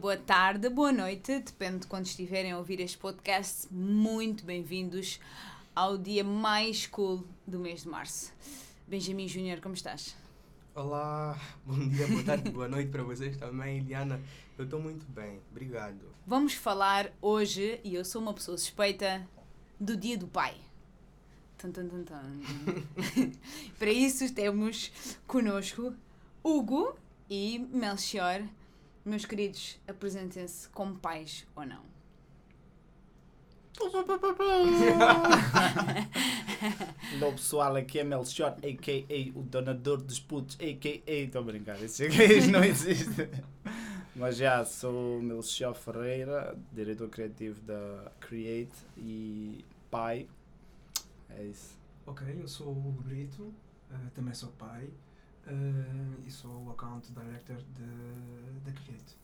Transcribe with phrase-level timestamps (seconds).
[0.00, 3.68] boa tarde, boa noite, depende de quando estiverem a ouvir este podcast.
[3.70, 5.20] Muito bem-vindos
[5.76, 8.32] ao dia mais cool do mês de março.
[8.88, 10.16] Benjamin Júnior, como estás?
[10.74, 14.18] Olá, bom dia, boa tarde, boa noite para vocês também, Eliana.
[14.56, 16.00] Eu estou muito bem, obrigado.
[16.26, 19.28] Vamos falar hoje, e eu sou uma pessoa suspeita,
[19.78, 20.56] do Dia do Pai.
[21.58, 23.32] Tum, tum, tum, tum.
[23.78, 24.90] para isso temos
[25.26, 25.92] connosco
[26.42, 26.96] Hugo
[27.28, 28.48] e Melchior.
[29.02, 31.82] Meus queridos, apresentem-se como pais ou não.
[37.18, 39.38] Não, pessoal, aqui é Melchior, a.k.a.
[39.38, 41.10] o donador dos putos, a.k.a.
[41.10, 43.26] Estou a brincar, esse gajo não existe.
[44.14, 50.28] Mas já, sou Melchior Ferreira, diretor criativo da Create e pai.
[51.30, 51.78] É isso.
[52.06, 53.44] Ok, eu sou o Hugo Brito,
[53.90, 54.90] uh, também sou pai
[55.46, 57.56] uh, e sou o account director
[58.64, 59.16] da Create.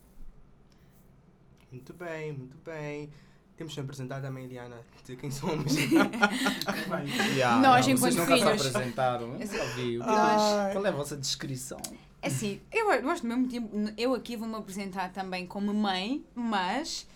[1.71, 3.09] Muito bem, muito bem.
[3.57, 5.73] Temos que apresentar também, Eliana, de quem somos.
[5.75, 8.61] yeah, Nós, não, enquanto vocês nunca filhos.
[8.61, 9.35] se apresentaram.
[9.39, 9.97] Eu só vi.
[9.97, 11.79] Nós- Qual é a vossa descrição?
[12.21, 17.07] É assim, eu gosto do mesmo tempo, eu aqui vou-me apresentar também como mãe, mas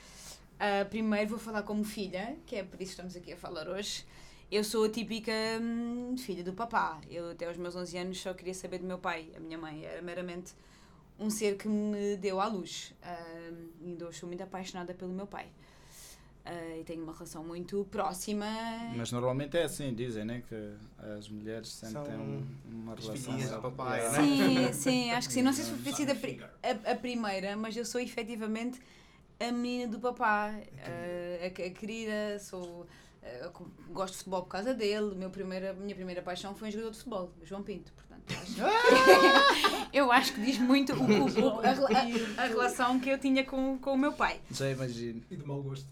[0.59, 3.67] ah, primeiro vou falar como filha, que é por isso que estamos aqui a falar
[3.67, 4.05] hoje.
[4.52, 6.99] Eu sou a típica hum, filha do papá.
[7.09, 9.30] Eu até aos meus 11 anos só queria saber do meu pai.
[9.35, 10.53] A minha mãe era meramente
[11.17, 12.94] um ser que me deu à luz.
[13.02, 13.49] Ah,
[13.81, 15.47] e ainda hoje sou muito apaixonada pelo meu pai.
[16.44, 18.45] Ah, e tenho uma relação muito próxima.
[18.94, 20.44] Mas normalmente é assim, dizem, né?
[20.49, 20.73] Que
[21.17, 23.16] as mulheres sempre São têm um- uma relação.
[23.16, 24.22] filhinhas do papai, Yeah.
[24.22, 24.73] né?
[24.73, 25.41] Sim, sim, acho que sim.
[25.44, 28.81] Não sei se foi sido a, a, a primeira, mas eu sou efetivamente
[29.39, 32.85] a menina do papá, a, a, a querida, sou.
[33.23, 35.16] Eh, co- gosto de futebol por causa dele.
[35.16, 37.91] Meu primeira, a minha primeira paixão foi um jogador de futebol, João Pinto.
[37.94, 38.22] Portanto,
[38.58, 43.09] eu acho, eu acho que diz muito o, o- o- a, a- a relação que
[43.09, 44.41] eu tinha com, com o meu pai.
[44.51, 45.22] Já imagino.
[45.29, 45.88] E de mau gosto.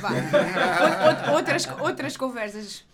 [0.00, 0.08] Vá.
[0.10, 2.84] Out- out- outras, outras conversas.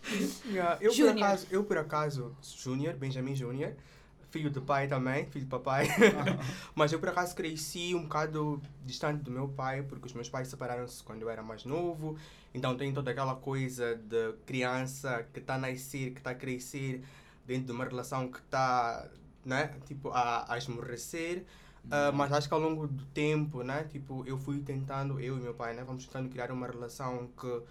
[0.46, 3.74] Yeah, eu, por acaso, eu, por acaso, Júnior, Benjamin Júnior,
[4.30, 5.86] filho do pai também, filho do papai.
[6.74, 10.48] Mas eu, por acaso, cresci um bocado distante do meu pai, porque os meus pais
[10.48, 12.16] separaram-se quando eu era mais novo.
[12.52, 17.04] Então tem toda aquela coisa de criança que está a nascer, que está a crescer
[17.46, 19.08] dentro de uma relação que está,
[19.44, 21.44] né, tipo, a, a esmorecer.
[21.88, 25.40] Ah, mas acho que ao longo do tempo, né, tipo, eu fui tentando, eu e
[25.40, 27.62] meu pai, né, vamos tentando criar uma relação que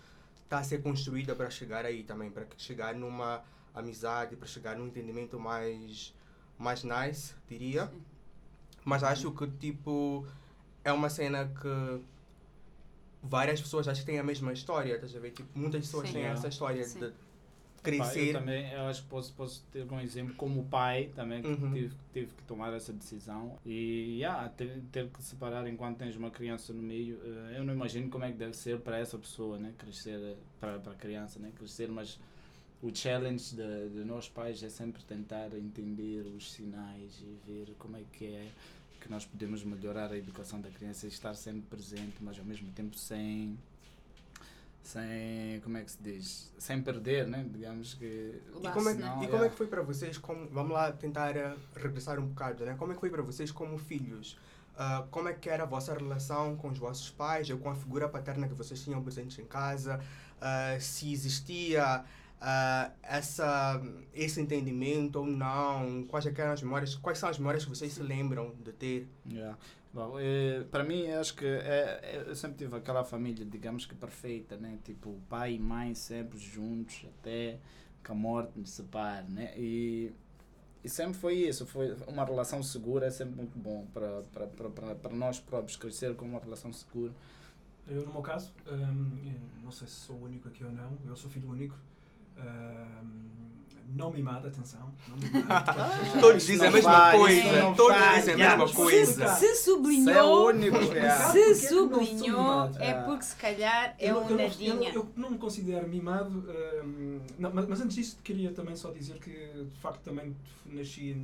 [0.44, 4.88] está a ser construída para chegar aí também, para chegar numa amizade, para chegar num
[4.88, 6.14] entendimento mais,
[6.58, 7.92] mais nice, diria.
[8.84, 10.26] Mas acho que, tipo,
[10.84, 12.02] é uma cena que
[13.22, 15.32] várias pessoas acho que têm a mesma história, a ver?
[15.32, 16.14] Tipo, muitas pessoas Sim.
[16.14, 17.00] têm essa história Sim.
[17.00, 18.34] de Pá, eu crescer.
[18.34, 21.72] também, eu acho que posso, posso ter um exemplo como pai também, que Uhum.
[21.74, 23.58] tive, tive que tomar essa decisão.
[23.66, 27.74] E yeah, ter, ter que separar enquanto tens uma criança no meio, eh, eu não
[27.74, 29.74] imagino como é que deve ser para essa pessoa, né?
[29.78, 31.52] Crescer, eh, para, para a criança, né?
[31.56, 32.20] Crescer, mas
[32.82, 37.96] o challenge de, de nós pais é sempre tentar entender os sinais e ver como
[37.96, 38.48] é que é
[39.00, 42.72] que nós podemos melhorar a educação da criança e estar sempre presente, mas ao mesmo
[42.72, 43.58] tempo sem
[44.82, 48.94] sem como é que se diz sem perder né digamos que O E como, é,
[48.94, 49.06] né?
[49.06, 52.28] Não, e como é que foi para vocês, como, vamos lá tentar eh, regressar um
[52.28, 52.76] bocado, né?
[52.78, 54.38] Como é que foi para vocês como filhos?
[54.82, 57.76] Ah, como é que era a vossa relação com os vossos pais ou com a
[57.76, 60.00] figura paterna que vocês tinham presentes em casa?
[60.40, 62.06] Ah, se existia
[62.42, 63.82] ah, essa,
[64.14, 66.04] esse entendimento ou não?
[66.08, 66.96] Quais é que eram as memórias?
[66.96, 69.08] Quais são as memórias que vocês se lembram de ter?
[69.30, 69.58] Yeah.
[69.92, 73.96] Bom, eh, para mim, acho que é, é- eu sempre tive aquela família, digamos que
[73.96, 74.78] perfeita, né?
[74.84, 77.60] Tipo, pai e mãe sempre juntos, até
[78.04, 79.52] que a morte nos separe, né?
[79.58, 80.14] E,
[80.84, 84.70] e sempre foi isso, foi uma relação segura, é sempre muito bom para, para, para,
[84.70, 87.12] para, para nós próprios crescer com uma relação segura.
[87.88, 89.34] Eu, no meu caso, hum,
[89.64, 91.76] não sei se sou o único aqui ou não, eu sou filho único.
[93.92, 94.94] Não mimado, atenção.
[95.10, 95.72] Não mimado.
[96.22, 97.74] Todos dizem a mesma vai, coisa.
[97.76, 99.28] Todos vai, dizem a mesma coisa.
[99.36, 104.12] Se, se Isso é sublinhou, único, é se sou sublinhou, é porque se calhar é
[104.12, 104.74] eu, um eu, eu, nadinha.
[104.76, 106.46] não- eu não me considero mimado,
[106.86, 110.34] hum, não, mas, mas antes disso queria também só dizer que de facto também
[110.66, 111.16] nasci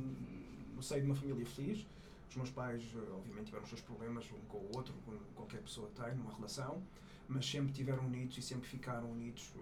[0.74, 1.86] no seio de uma família feliz.
[2.28, 5.62] Os meus pais, eh, obviamente, tiveram os seus problemas um com o outro, como qualquer
[5.62, 6.82] pessoa tem numa relação,
[7.26, 9.60] mas sempre tiveram unidos e sempre ficaram unidos eh,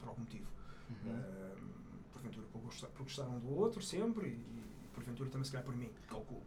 [0.00, 0.46] por algum motivo.
[1.04, 1.12] Uhum.
[1.16, 1.56] Eh,
[2.12, 5.74] porventura por gostar- por gostaram do outro sempre e, e porventura também se calhar por
[5.76, 6.42] mim, calculo.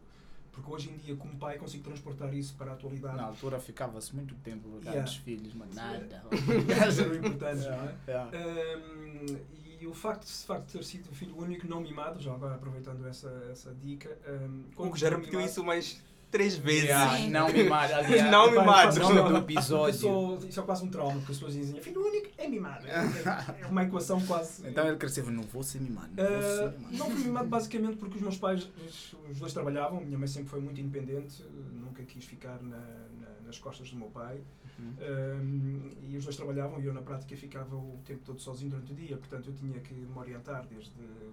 [0.52, 3.16] Porque hoje em dia, como pai, consigo transportar isso para a atualidade.
[3.16, 5.02] Na altura ficava-se muito tempo ligado Yeah.
[5.02, 6.22] dos filhos, mas nada.
[7.02, 7.94] Eram importantes, não é?
[8.06, 8.30] Yeah.
[8.38, 9.38] Um,
[9.80, 13.04] e o facto de, de facto ter sido filho único, não mimado, já agora aproveitando
[13.08, 14.16] essa, essa dica.
[14.28, 16.00] Um, O que já repetiu mimado- isso umas
[16.34, 16.84] três vezes.
[16.84, 17.94] Yeah, não mimado.
[17.94, 18.96] Aliás, Não mimado.
[19.06, 19.94] o nome do episódio.
[20.00, 22.84] sou- isso é quase um trauma, porque as pessoas dizem filho único é mimado.
[22.86, 24.66] É uma equação quase.
[24.66, 26.10] Então ele cresceu, não vou ser mimado.
[26.16, 26.96] Não vou Uh, ser mimado.
[26.98, 30.48] não fui mimado basicamente porque os meus pais, os, os dois trabalhavam, minha mãe sempre
[30.48, 34.40] foi muito independente, nunca quis ficar na- na- nas costas do meu pai.
[34.76, 34.92] Uhum.
[35.40, 38.90] Um, e os dois trabalhavam e eu na prática ficava o tempo todo sozinho durante
[38.90, 40.90] o dia, portanto eu tinha que me orientar desde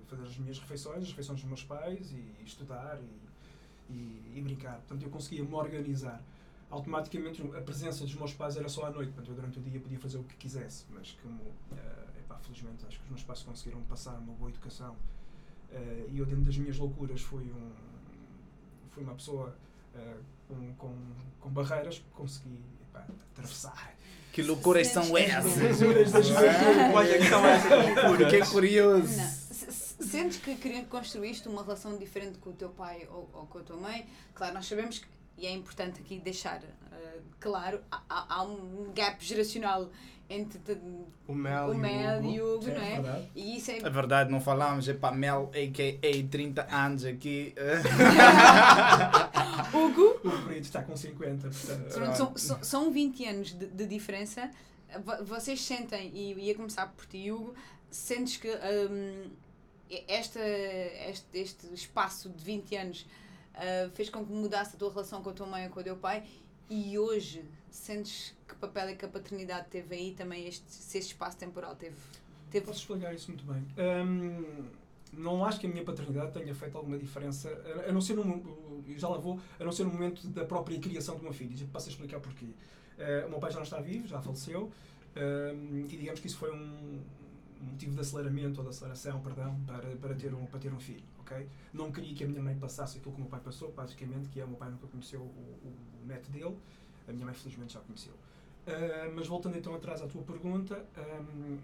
[0.07, 3.30] fazer as minhas refeições, as refeições dos meus pais e estudar e,
[3.89, 4.75] e, e brincar.
[4.77, 6.21] Portanto eu conseguia me organizar.
[6.69, 9.79] Automaticamente a presença dos meus pais era só à noite, portanto eu durante o dia
[9.79, 11.41] podia fazer o que quisesse, mas como,
[11.73, 14.95] eh, epá, felizmente acho que os meus pais conseguiram passar uma boa educação
[15.69, 17.71] eh, e eu dentro das minhas loucuras fui, um,
[18.91, 19.53] fui uma pessoa
[19.93, 20.17] eh,
[20.47, 20.95] com, com,
[21.41, 23.95] com barreiras que consegui epá, atravessar.
[24.31, 25.79] Que loucuras são essas?
[25.81, 26.79] Loucuras da juventude.
[26.95, 27.71] Olha que são essas
[28.05, 28.31] loucuras.
[28.31, 29.17] Que curioso.
[29.17, 29.41] Não.
[30.01, 30.55] Sentes que
[30.89, 34.05] construíste uma relação diferente com o teu pai ou, ou com a tua mãe?
[34.33, 35.05] Claro, nós sabemos que,
[35.37, 36.61] e é importante aqui deixar
[36.91, 39.89] eh, claro, há, há- um gap geracional
[40.29, 40.77] entre te-
[41.27, 42.89] O Mel, o Mel e o Hugo, Sim, não é?
[43.01, 43.29] verdade.
[43.35, 43.77] E isso é.
[43.77, 46.27] É verdade, não falamos, é para Mel, a.k.a.
[46.29, 47.53] 30 anos aqui.
[50.61, 51.93] Hugo, O Brito está com 50, portanto.
[51.93, 54.49] Pronto, são, são, são 20 anos de, de diferença.
[55.03, 57.53] Vo- Vocês sentem, e ia começar por ti, Hugo,
[57.89, 59.29] sentes que hum,
[60.07, 63.05] esta, este, este espaço de 20 anos
[63.53, 65.83] ah, fez com que mudasse a tua relação com a tua mãe ou com o
[65.83, 66.23] teu pai
[66.69, 71.11] e hoje sentes que papel é que a paternidade teve aí também, este, se este
[71.11, 71.95] espaço temporal teve?
[72.49, 73.65] teve Posso explicar isso muito bem.
[73.77, 74.65] Hum,
[75.13, 77.49] não acho que a minha paternidade tenha feito alguma diferença,
[77.87, 81.17] a não ser no, já lá vou, a não ser no momento da própria criação
[81.17, 81.53] do meu filho.
[81.53, 82.47] E passo a explicar porquê.
[82.97, 84.71] Eh, o meu pai já não está vivo, já faleceu,
[85.15, 87.01] hum, e digamos que isso foi um
[87.61, 90.79] um motivo de aceleramento ou de aceleração, perdão, para, para, ter um, para ter um
[90.79, 91.47] filho, ok?
[91.71, 94.39] Não queria que a minha mãe passasse aquilo que o meu pai passou, basicamente, que
[94.39, 96.57] é o meu pai nunca conheceu o, o, neto dele,
[97.07, 98.13] a minha mãe felizmente já conheceu.
[98.65, 101.57] Ah, mas voltando então atrás à tua pergunta, hum,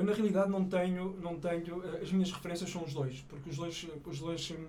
[0.00, 3.50] eu na realidade não tenho, não tenho, eh, as minhas referências são os dois, porque
[3.50, 4.66] os dois, os dois hum,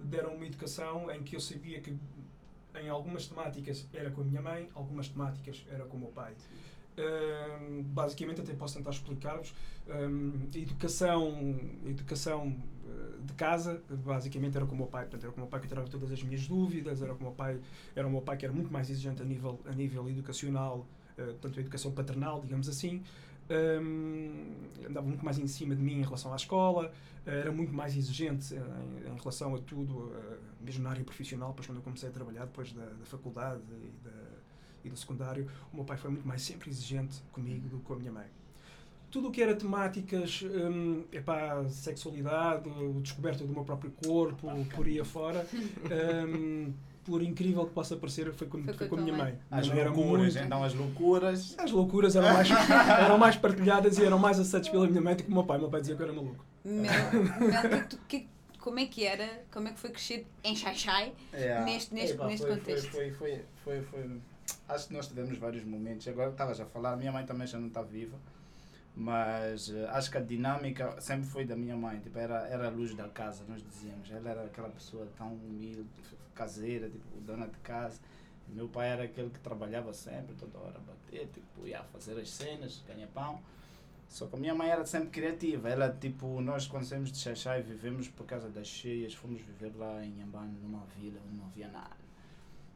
[0.00, 1.96] deram uma educação em que eu sabia que
[2.74, 6.34] em algumas temáticas era com a minha mãe, algumas temáticas era com o meu pai.
[6.98, 9.54] Hum, basicamente até posso tentar explicar-vos
[9.88, 12.54] a educação educação
[12.86, 15.60] eh, de casa basicamente era com o meu pai portanto era com o meu pai
[15.60, 17.58] que tirava todas as minhas dúvidas era com o meu pai
[17.96, 20.86] era o meu pai que era muito mais exigente a nível a nível educacional
[21.16, 23.02] portanto a educação paternal digamos assim
[23.52, 24.54] Hum,
[24.88, 26.92] andava muito mais em cima de mim em relação à escola
[27.26, 31.50] eh, era muito mais exigente em, em relação a tudo eh, mesmo na área profissional
[31.50, 34.12] depois quando eu comecei a trabalhar depois da, da faculdade e da
[34.84, 37.94] e do secundário, o meu pai foi muito mais sempre exigente comigo do que com
[37.94, 38.26] a minha mãe.
[39.10, 42.70] Tudo o que era temáticas, hum, epá, sexualidade,
[43.00, 45.46] descoberta do meu próprio corpo, por aí afora,
[46.26, 46.72] hum,
[47.04, 49.38] por incrível que possa parecer, foi com, Foi foi com com a minha mãe.
[49.50, 51.54] As mãe era loucuras, muito- então as loucuras.
[51.58, 52.48] As loucuras eram mais,
[53.04, 55.58] eram mais partilhadas e eram mais aceitas pela minha mãe do que o meu pai.
[55.58, 56.44] O meu pai dizia que eu era maluco.
[56.64, 56.90] Mel,
[57.40, 58.28] Mel, que
[58.58, 61.12] como é que era, como é que foi crescer em Xaixai?
[61.64, 62.90] Neste- neste- Epá, neste foi, contexto.
[62.90, 64.20] Foi, foi, foi, foi, foi-
[64.68, 66.06] Acho que nós tivemos vários momentos.
[66.08, 68.16] Agora estavas a falar, minha mãe também já não está viva.
[68.94, 71.98] Mas eh, acho que a dinâmica sempre foi da minha mãe.
[72.00, 74.10] Tipo, era, era a luz da casa, nós dizíamos.
[74.10, 75.88] Ela era aquela pessoa tão humilde,
[76.34, 78.00] caseira, tipo, dona de casa.
[78.48, 82.18] E meu pai era aquele que trabalhava sempre, toda hora a bater, tipo, ia fazer
[82.18, 83.40] as cenas, ganhar pão.
[84.08, 85.70] Só que a minha mãe era sempre criativa.
[85.70, 90.04] Ela, tipo, nós quando saímos de Xaxai vivemos por causa das cheias, fomos viver lá
[90.04, 92.01] em Yambane, numa vila onde não havia nada.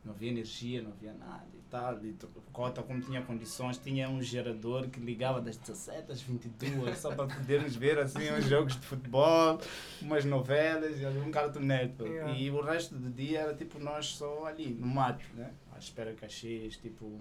[0.07, 2.05] Não havia energia, não havia nada e tal.
[2.05, 2.15] E
[2.53, 7.27] Cota, como tinha condições, tinha um gerador que ligava das 17 às 22, só para
[7.27, 9.61] podermos ver assim uns jogos de futebol,
[10.01, 12.15] umas novelas, e um Cartoon Network.
[12.15, 12.39] Yeah.
[12.39, 15.51] E o resto do dia era tipo nós só ali, no mato, né?
[15.75, 17.21] À espera cheias, tipo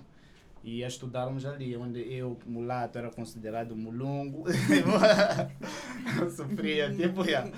[0.64, 4.46] e a estudarmos ali, onde eu, mulato, era considerado mulungo.
[6.36, 7.52] sofria, tipo, yeah.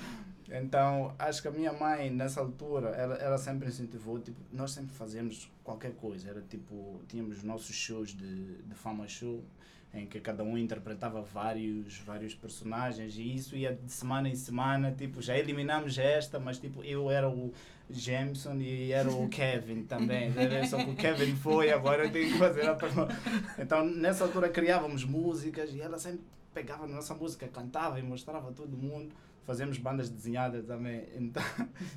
[0.50, 4.94] Então, acho que a minha mãe, nessa altura, ela, ela sempre incentivou, tipo, nós sempre
[4.94, 6.30] fazíamos qualquer coisa.
[6.30, 9.42] Era tipo, tínhamos os nossos shows de, de fama show,
[9.92, 14.92] em que cada um interpretava vários, vários personagens e isso ia de semana em semana,
[14.92, 17.52] tipo, já eliminamos esta, mas tipo, eu era o
[17.88, 20.66] Jameson e era o Kevin também, né?
[20.66, 23.18] só que o Kevin foi, agora eu tenho que fazer a performance.
[23.58, 26.20] Então, nessa altura criávamos músicas e ela sempre
[26.52, 29.14] pegava a nossa música, cantava e mostrava a todo mundo.
[29.48, 31.08] Fazemos bandas desenhadas também.
[31.18, 31.42] Então,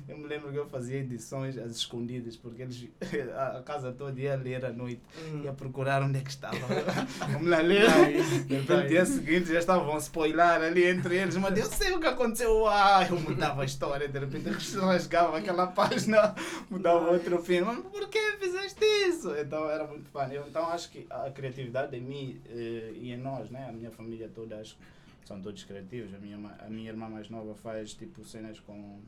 [0.08, 2.88] eu me lembro que eu fazia edições às escondidas, porque eles,
[3.36, 5.42] a a casa toda ia ler à noite, Uhum.
[5.44, 6.56] ia procurar onde é que estava.
[7.30, 7.86] Vamos lá ler.
[7.88, 12.00] Repente, no dia seguinte já estavam a spoiler ali entre eles, mas eu sei o
[12.00, 12.66] que aconteceu.
[12.66, 14.48] Ah, eu mudava a história, de repente
[14.80, 16.34] rasgava aquela página,
[16.70, 17.70] mudava outro filme.
[17.70, 19.34] Mas por que fizeste isso?
[19.36, 20.26] Então era muito fã.
[20.32, 23.66] Eu, então acho que a criatividade em mim eh, e em nós, né?
[23.68, 24.82] a minha família toda, acho que
[25.24, 26.12] são todos criativos.
[26.14, 29.00] A minha, a minha irmã mais nova faz tipo cenas com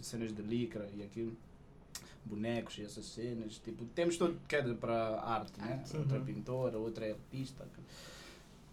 [0.00, 1.36] cenas de licra e aquilo
[2.24, 3.58] bonecos e essas cenas.
[3.58, 5.74] Tipo, temos todo que é para arte, né?
[5.82, 5.96] Arte.
[5.96, 6.24] Outra é Uhum.
[6.26, 7.66] pintora, outra é artista.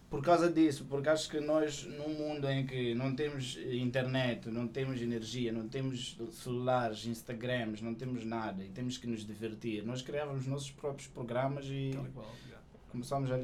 [0.08, 4.68] Por causa disso, porque acho que nós, num mundo em que não temos internet, não
[4.68, 10.02] temos energia, não temos celulares, Instagrams, não temos nada e temos que nos divertir, nós
[10.02, 11.92] criávamos nossos próprios programas e
[12.90, 13.38] começámos a, a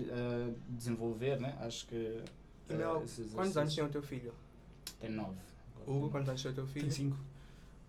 [0.69, 1.57] desenvolver, né?
[1.61, 2.21] Acho que.
[2.69, 4.35] E Mel, esses quantos anos tem exercícios- o teu filho?
[5.01, 5.37] Tem nove.
[5.87, 6.93] Hugo, quantos anos tem o teu Tem filho?
[6.93, 7.17] cinco.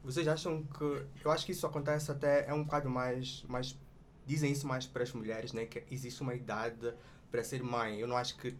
[0.04, 1.06] Vocês acham que.
[1.26, 2.48] Eu acho que isso acontece até.
[2.50, 3.44] É um bocado mais.
[3.48, 3.78] mais
[4.26, 5.66] dizem isso mais para as mulheres, né?
[5.66, 6.94] Que existe uma idade
[7.32, 8.00] para ser mãe.
[8.00, 8.56] Eu não acho que.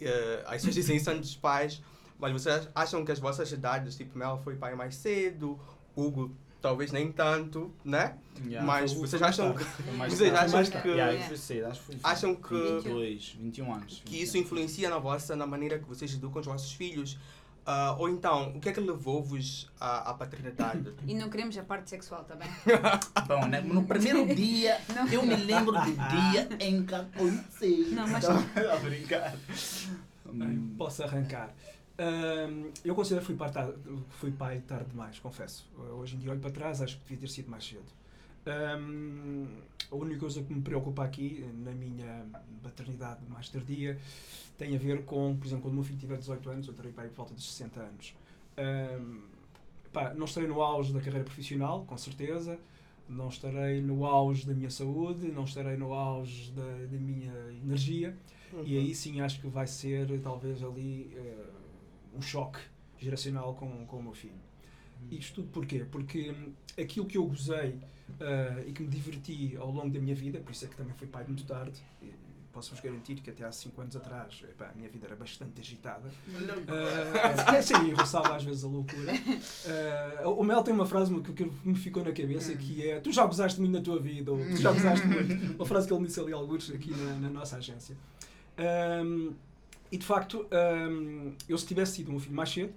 [0.00, 1.82] eh, as pessoas dizem isso antes dos pais,
[2.18, 5.58] mas vocês acham que as vossas idades, tipo, Mel foi pai mais cedo,
[5.96, 8.16] Hugo talvez nem tanto, né?
[8.44, 8.66] Yeah.
[8.66, 10.88] mas vocês acham que, Foi mais vocês acham que.
[10.88, 11.28] Yeah,
[12.04, 14.02] acham que, 22, 21 anos.
[14.04, 17.18] que isso influencia na vossa, na maneira que vocês educam os vossos filhos?
[17.68, 20.92] Ah, ou então, o que é que levou-vos à, à paternidade?
[21.04, 22.48] E não queremos a parte sexual também.
[23.26, 23.60] Bom, né?
[23.60, 25.08] no primeiro dia, Não.
[25.08, 27.88] eu me lembro do dia em que aconteceu.
[27.90, 29.34] Não, mas- a brincar.
[30.32, 31.52] Bem, Posso arrancar.
[31.98, 33.74] Ahm, eu considero que fui pai, tarde,
[34.10, 35.66] fui pai tarde demais, confesso.
[35.76, 37.86] Uh, Hoje em dia olho para trás, acho que devia ter sido mais cedo.
[38.46, 39.46] Ahm,
[39.90, 42.26] a única coisa que me preocupa aqui, na minha
[42.62, 43.98] paternidade mais tardia,
[44.58, 46.92] tem a ver com, por exemplo, quando o meu filho tiver 18 anos, eu terei
[46.92, 48.14] pai por volta de 60 anos.
[48.58, 49.22] Ahm,
[49.92, 52.58] pá, não estarei no auge da carreira profissional, com certeza.
[53.08, 58.16] Não estarei no auge da minha saúde, não estarei no auge da, da minha energia.
[58.64, 61.55] E aí sim acho que vai ser talvez ali eh,
[62.16, 62.60] um choque
[62.98, 64.46] geracional com, com o meu filho.
[65.10, 65.84] Isto tudo porquê?
[65.90, 67.78] Porque hum, aquilo que eu gozei
[68.18, 70.94] eh, e que me diverti ao longo da minha vida, por isso é que também
[70.94, 71.80] fui pai muito tarde,
[72.56, 76.10] posso-vos garantir que até há 5 anos atrás epá, a minha vida era bastante agitada.
[77.52, 79.12] Eh, sim, roçava às vezes a loucura.
[79.66, 83.26] Eh, o Mel tem uma frase que, me ficou na cabeça que é Tu já
[83.26, 85.54] gozaste muito na tua vida, ou Tu já gozaste muito.
[85.56, 87.96] Uma frase que ele me disse ali alguns aqui na, na nossa agência.
[88.58, 89.34] Um,
[89.90, 90.46] e de facto,
[90.90, 92.70] um, eu se tivesse sido um filho mais cedo,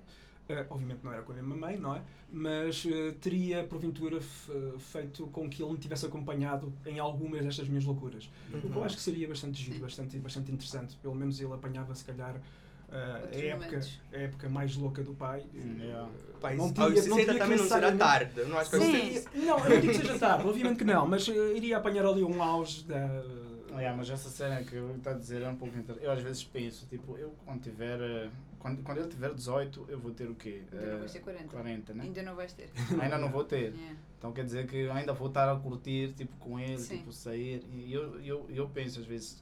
[0.50, 2.02] uh, obviamente não era com a mesma mãe, não é?
[2.32, 7.68] Mas uh, teria, porventura, f- feito com que ele me tivesse acompanhado em algumas destas
[7.68, 8.30] minhas loucuras.
[8.54, 10.96] O que eu acho que seria bastante giro, bastante, bastante interessante.
[11.02, 13.80] Pelo menos ele apanhava, se calhar, uh, a, época,
[14.14, 15.44] a época mais louca do pai.
[15.56, 16.08] Yeah.
[16.08, 18.44] Uh, Pai, não tinha, não 60 tinha também não será tarde.
[18.46, 19.14] Não acho que Sim.
[19.14, 22.06] 60 Não, eu não digo que seja tarde, obviamente que não, mas uh, iria apanhar
[22.06, 23.24] ali um auge da.
[23.72, 26.06] Yeah, mas essa cena que eu estou a dizer é um pouco interessante.
[26.06, 28.00] Eu às vezes penso, tipo, eu quando tiver.
[28.02, 30.64] eh, Quando, quando ele tiver 18, eu vou ter o quê?
[30.72, 31.48] Ainda não Eh, vais ter 40.
[31.48, 32.04] 40, né?
[32.04, 32.70] Ainda não vais ter.
[33.02, 33.74] Ainda não vou ter.
[33.74, 33.96] Yeah.
[34.18, 36.98] Então quer dizer que ainda vou estar a curtir tipo, com ele, Sim.
[36.98, 37.64] tipo, sair.
[37.72, 39.42] E eu, eu, eu penso às vezes,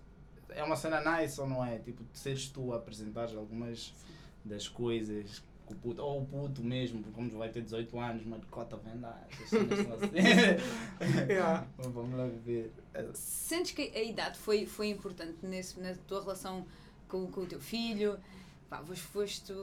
[0.49, 1.79] é uma cena nice ou não é?
[1.79, 3.91] Tipo, seres tu a apresentar algumas
[4.45, 8.23] das coisas que o puto, ou o puto mesmo, porque como vai ter 18 anos,
[8.25, 9.57] mas cota vem lá, assim.
[11.29, 11.67] Yeah.
[11.77, 12.71] Vamos lá ver.
[13.13, 16.65] Sentes que a idade foi, foi importante nesse, na tua relação
[17.07, 18.17] com, com o teu filho?
[18.69, 19.53] Pá, foste, foste,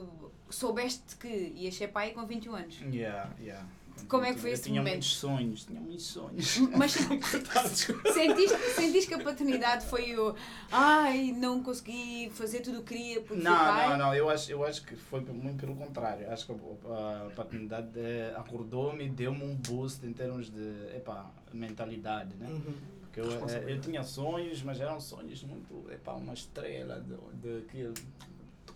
[0.49, 2.81] soubeste que ias ser pai com 21 anos.
[2.81, 3.67] Yeah, yeah.
[4.07, 4.93] Como é que foi eu esse tinha momento?
[4.95, 6.57] muitos sonhos, tinha muitos sonhos.
[6.77, 6.91] Mas
[8.13, 10.35] sentiste, sentiste que a paternidade foi o
[10.71, 13.89] ai, não consegui fazer tudo o que queria porque Não, pai?
[13.89, 16.31] não, não, eu acho, eu acho que foi muito pelo contrário.
[16.31, 16.51] Acho que
[16.87, 22.47] a, a paternidade eh, acordou-me e deu-me um boost em termos de epá, mentalidade, né?
[22.49, 22.73] Uhum.
[23.15, 27.15] Eu, eh, eu tinha sonhos, mas eram sonhos muito, epá, uma estrela de,
[27.61, 27.93] de que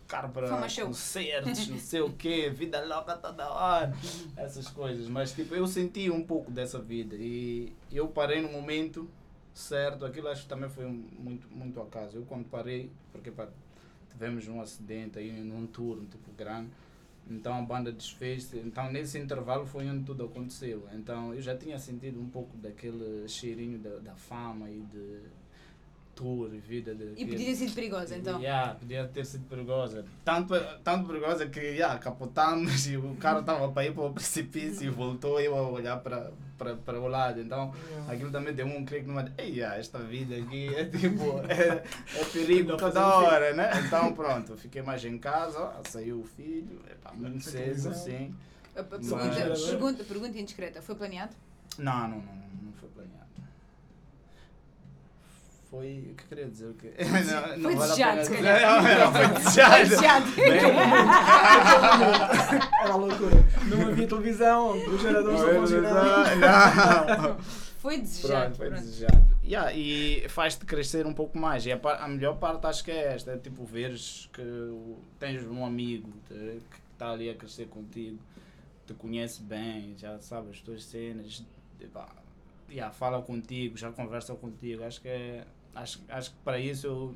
[0.10, 3.94] tocar para concertos, não sei o quê, vida louca toda hora,
[4.36, 5.08] essas coisas.
[5.08, 9.08] Mas tipo, eu senti um pouco dessa vida e eu parei no momento
[9.54, 12.18] certo, aquilo acho que também foi muito, muito acaso.
[12.18, 13.48] Eu quando parei, porque pá,
[14.10, 16.72] tivemos um acidente aí num turno tipo grande,
[17.30, 20.88] então a banda desfez então nesse intervalo foi onde tudo aconteceu.
[20.94, 25.20] Então eu já tinha sentido um pouco daquele cheirinho da, da fama e de
[26.20, 27.14] tour e vida de.
[27.16, 28.40] E podia ter sido perigosa, então.
[28.42, 30.06] Yeah, podia ter sido perigosa.
[30.26, 34.86] Tanto, tanto perigosa que yeah, capotamos e o carro estava para ir para o precipício
[34.86, 37.40] e voltou eu a olhar para, para, para o lado.
[37.40, 37.74] Então
[38.10, 39.32] aquilo também deu um clique numa.
[39.38, 41.40] Ei, yeah, esta vida aqui é tipo.
[41.48, 41.84] É,
[42.20, 43.72] é perigo toda hora, né?
[43.86, 48.36] Então pronto, fiquei mais em casa, saiu o filho, epá, muito cedo, sim.
[48.74, 49.16] Pergunta,
[49.50, 51.36] Mas- pergunta, pergunta indiscreta, foi planeado?
[51.78, 53.19] Não, não, não, não foi planeado.
[55.70, 56.10] Foi.
[56.12, 56.66] O que eu queria dizer?
[56.68, 56.94] O quê?
[57.58, 58.62] Não, Foi desejado, se calhar.
[58.84, 60.26] Não, não, foi Foi desejado.
[62.82, 63.46] Era loucura.
[63.68, 66.36] Não havia televisão, os geradores não funcionavam.
[66.38, 67.38] Não.
[67.80, 68.42] Foi desejado.
[68.42, 68.82] Pronto, foi pronto.
[68.84, 69.28] desejado.
[69.44, 71.66] Yeah, e faz-te crescer um pouco mais.
[71.66, 74.42] E a, par- a melhor parte acho que é esta: é tipo, veres que
[75.20, 76.34] tens um amigo te-
[76.70, 78.20] que está ali a crescer contigo,
[78.86, 81.44] te conhece bem, já sabe as tuas cenas,
[81.80, 82.08] epá,
[82.70, 84.84] yeah, fala contigo, já conversa contigo.
[84.84, 85.44] Acho que é.
[85.76, 87.16] Acho, acho que para isso eu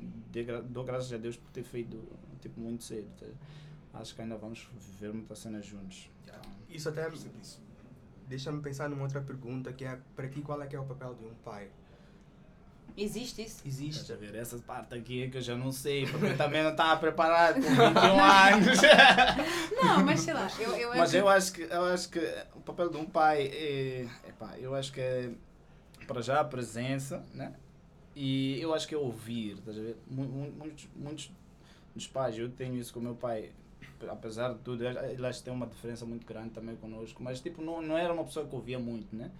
[0.70, 2.00] dou graças a Deus por ter feito
[2.40, 3.08] tipo, muito cedo.
[3.20, 3.98] tá?
[4.00, 6.08] Acho que ainda vamos viver muitas cenas juntos.
[6.24, 7.08] Então, Isso até
[8.28, 11.14] deixa-me pensar numa outra pergunta que é para ti qual é que é o papel
[11.14, 11.68] de um pai?
[12.96, 13.60] Existe isso?
[13.66, 14.02] Existe.
[14.02, 14.34] Estás a ver?
[14.36, 17.54] Essa parte aqui é que eu já não sei, porque eu também não estava preparado
[17.56, 17.74] com 21
[18.22, 18.78] anos.
[19.82, 22.20] Não, mas sei lá, eu, eu Mas acho- eu acho que eu acho que
[22.54, 25.32] o papel de um pai é, epá, eu acho que é
[26.06, 27.52] para já a presença, né?
[28.14, 29.96] E eu acho que é ouvir, estás a ver?
[30.08, 31.30] Mu- mu- Muitos, muitos
[31.94, 33.50] dos pais, eu tenho isso com o meu pai,
[34.08, 37.62] apesar de tudo, ele acho que tem uma diferença muito grande também connosco, mas tipo,
[37.62, 39.30] não, não era uma pessoa que ouvia muito, né?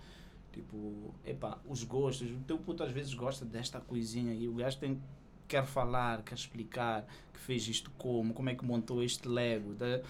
[0.53, 4.79] Tipo, epá, os gostos, o teu puto às vezes gosta desta coisinha e o gajo
[4.79, 5.01] tem,
[5.49, 10.01] quer falar, quer explicar que fez isto como, como é que montou este Lego, tá?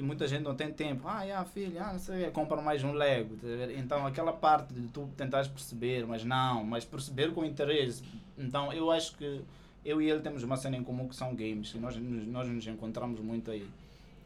[0.00, 1.06] E muita gente não tem tempo.
[1.06, 3.36] Ah, yeah, filho, ah, não sei, compra mais um Lego.
[3.36, 3.46] tá?
[3.76, 8.02] Então, aquela parte de tu tentares perceber, mas não, mas perceber com interesse.
[8.38, 9.42] Então, eu acho que
[9.84, 11.74] eu e ele temos uma cena em comum que são games.
[11.74, 13.68] E nós, nos- nós nos encontramos muito aí.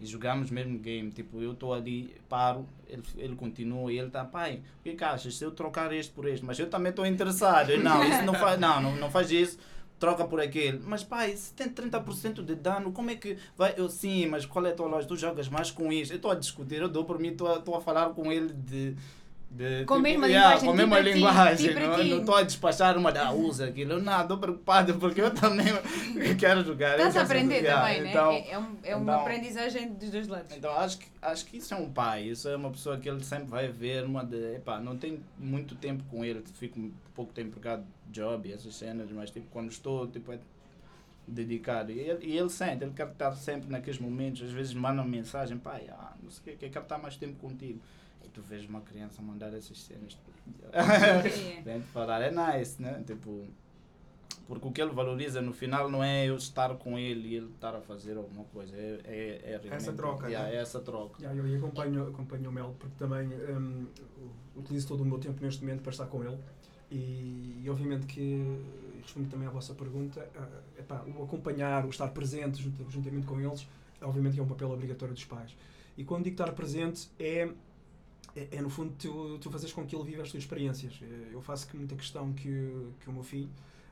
[0.00, 1.10] E jogamos mesmo game.
[1.10, 4.94] Tipo, eu estou ali, paro, ele, ele continua e ele está, pai, o que, é
[4.94, 6.44] que achas se eu trocar este por este?
[6.46, 7.70] Mas eu também estou interessado.
[7.70, 9.58] Eu, não, isso não faz, não, não, não faz isso
[9.98, 10.80] troca por aquele.
[10.84, 13.74] Mas pai, se tem 30% de dano, como é que vai?
[13.76, 15.06] Eu sim, mas qual é a tua loja?
[15.06, 16.12] Tu jogas mais com isso.
[16.12, 18.96] Eu estou a discutir, eu dou por mim, estou a, a falar com ele de.
[19.56, 21.68] De Com a mesma yeah, linguagem, Com a mesma ti, linguagem.
[21.68, 22.10] ti não ti.
[22.10, 24.02] não estou a despachar uma da usa aquilo.
[24.02, 25.66] Não, estou preocupado porque eu também
[26.38, 26.96] quero jogar.
[26.96, 27.80] Estás a aprender jogar.
[27.82, 28.10] também, né?
[28.10, 30.56] Então, é, é, um- é uma então- aprendizagem dos dois lados.
[30.56, 33.22] então acho que, acho que isso é um pai, isso é uma pessoa que ele
[33.22, 37.52] sempre vai ver, uma de, epá, não tenho muito tempo com ele, fico pouco tempo
[37.52, 40.38] por causa de job e essas cenas, mas tipo, quando estou, tipo, é
[41.26, 41.90] dedicado.
[41.92, 45.08] E ele, e ele sente, ele quer estar sempre naqueles momentos, às vezes manda uma
[45.08, 47.80] mensagem, pai, ah, não sei o que, quero estar mais tempo contigo.
[48.34, 50.18] Tu vês uma criança mandar essas cenas.
[50.72, 51.62] É.
[51.62, 53.02] Vem te falar, é nice, né?
[53.06, 53.46] Tipo,
[54.46, 57.50] porque o que ele valoriza no final não é eu estar com ele e ele
[57.54, 60.56] estar a fazer alguma coisa, é, é, é realmente, Essa troca, yeah, né?
[60.56, 61.22] é essa troca.
[61.22, 63.86] Yeah, eu acompanho, acompanho o Mel porque também hum,
[64.56, 66.38] utilizo todo o meu tempo neste momento para estar com ele
[66.90, 68.60] e, e obviamente que
[69.00, 73.40] respondo também à vossa pergunta ah, epá, o acompanhar, o estar presente junto- juntamente com
[73.40, 73.66] eles
[74.02, 75.56] obviamente que é um papel obrigatório dos pais
[75.96, 77.48] e quando digo estar presente é
[78.36, 81.30] é, é, no fundo tu, tu fazes com que ele viva as tuas experiências Eh,
[81.32, 82.50] eu faço que muita questão que,
[83.00, 83.48] que o meu filho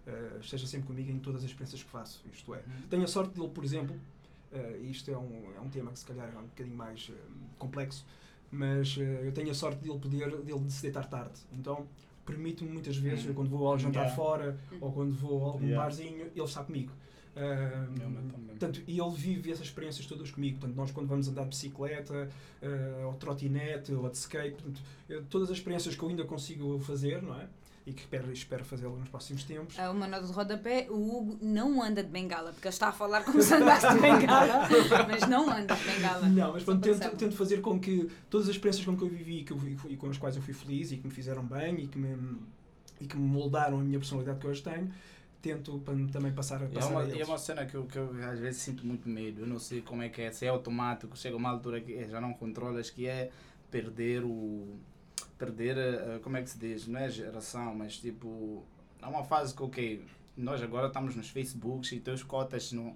[0.07, 3.35] eh, esteja sempre comigo em todas as experiências que faço isto é, tenho a sorte
[3.39, 3.95] dele, por exemplo,
[4.53, 7.17] eh, isto é um, é um tema que se calhar é um bocadinho mais eh,
[7.59, 8.05] complexo,
[8.51, 11.39] mas eu tenho a sorte dele poder dele se deitar tarde.
[11.53, 11.87] Então
[12.27, 13.29] permite-me muitas vezes, Hum.
[13.29, 14.17] eu quando vou ao jantar Yeah.
[14.17, 15.83] fora ou quando vou a algum Yeah.
[15.83, 16.93] barzinho, ele está comigo.
[17.35, 18.47] Também.
[18.49, 20.59] portanto, e ele vive essas experiências todas comigo.
[20.59, 22.29] Portanto, nós quando vamos andar de bicicleta,
[22.63, 26.79] ah, ou trotinete, ou de skate, portanto, eu- todas as experiências que eu ainda consigo
[26.81, 27.47] fazer, não é?
[27.85, 29.77] E que espero, espero fazê-lo nos próximos tempos.
[29.77, 32.93] Ah, Uma nota de rodapé, o Hugo não anda de bengala, porque ele está a
[32.93, 34.69] falar como se andasse de bengala,
[35.11, 36.29] mas não anda de bengala.
[36.29, 39.41] Não, mas pronto, tento, tento fazer com que todas as experiências com que eu vivi
[39.41, 41.45] e, que eu fui- e com as quais eu fui feliz e que me fizeram
[41.45, 42.37] bem e que me,
[43.01, 44.89] e que me moldaram a minha personalidade que hoje tenho,
[45.43, 45.79] tento
[46.13, 47.29] também passar a É passar uma, a e é eles.
[47.29, 49.43] uma cena que eu, que eu às vezes sinto muito medo.
[49.43, 52.21] Eu não sei como é que é, se é automático, chega uma altura que já
[52.21, 53.31] não controlas, que é
[53.71, 54.77] perder o.
[55.39, 56.87] Perder, eh, como é que se diz?
[56.87, 58.63] Não é geração, mas tipo.
[59.01, 60.05] Há uma fase que, ok,
[60.37, 62.95] nós agora estamos nos Facebooks e teus cotas não.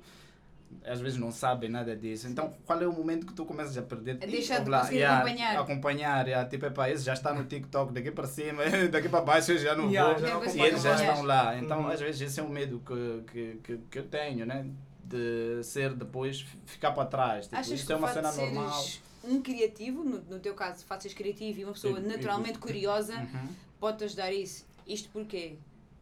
[0.85, 2.29] Às vezes não sabem nada disso.
[2.29, 4.19] Então, qual é o momento que tu começas a perder?
[4.23, 5.59] A Ih, deixar de conseguir yeah, acompanhar.
[5.59, 9.53] Acompanhar, yeah, tipo, epá, esse já está no TikTok, daqui para cima, daqui para baixo
[9.53, 10.21] eu já não Yeah, vou.
[10.21, 11.59] já não Depois E eles já estão lá.
[11.59, 11.89] Então, Uhum.
[11.89, 14.65] às vezes, esse é um medo que, que, que, que eu tenho, né?
[15.05, 17.47] De ser depois, ficar para trás.
[17.47, 18.85] Tipo, Achas isto que é uma cena normal.
[19.25, 23.15] um criativo, no, no teu caso, seres criativo e uma pessoa E- e- naturalmente curiosa,
[23.15, 23.49] Uhum.
[23.81, 24.65] pode-te ajudar isso?
[24.87, 25.57] Isto porque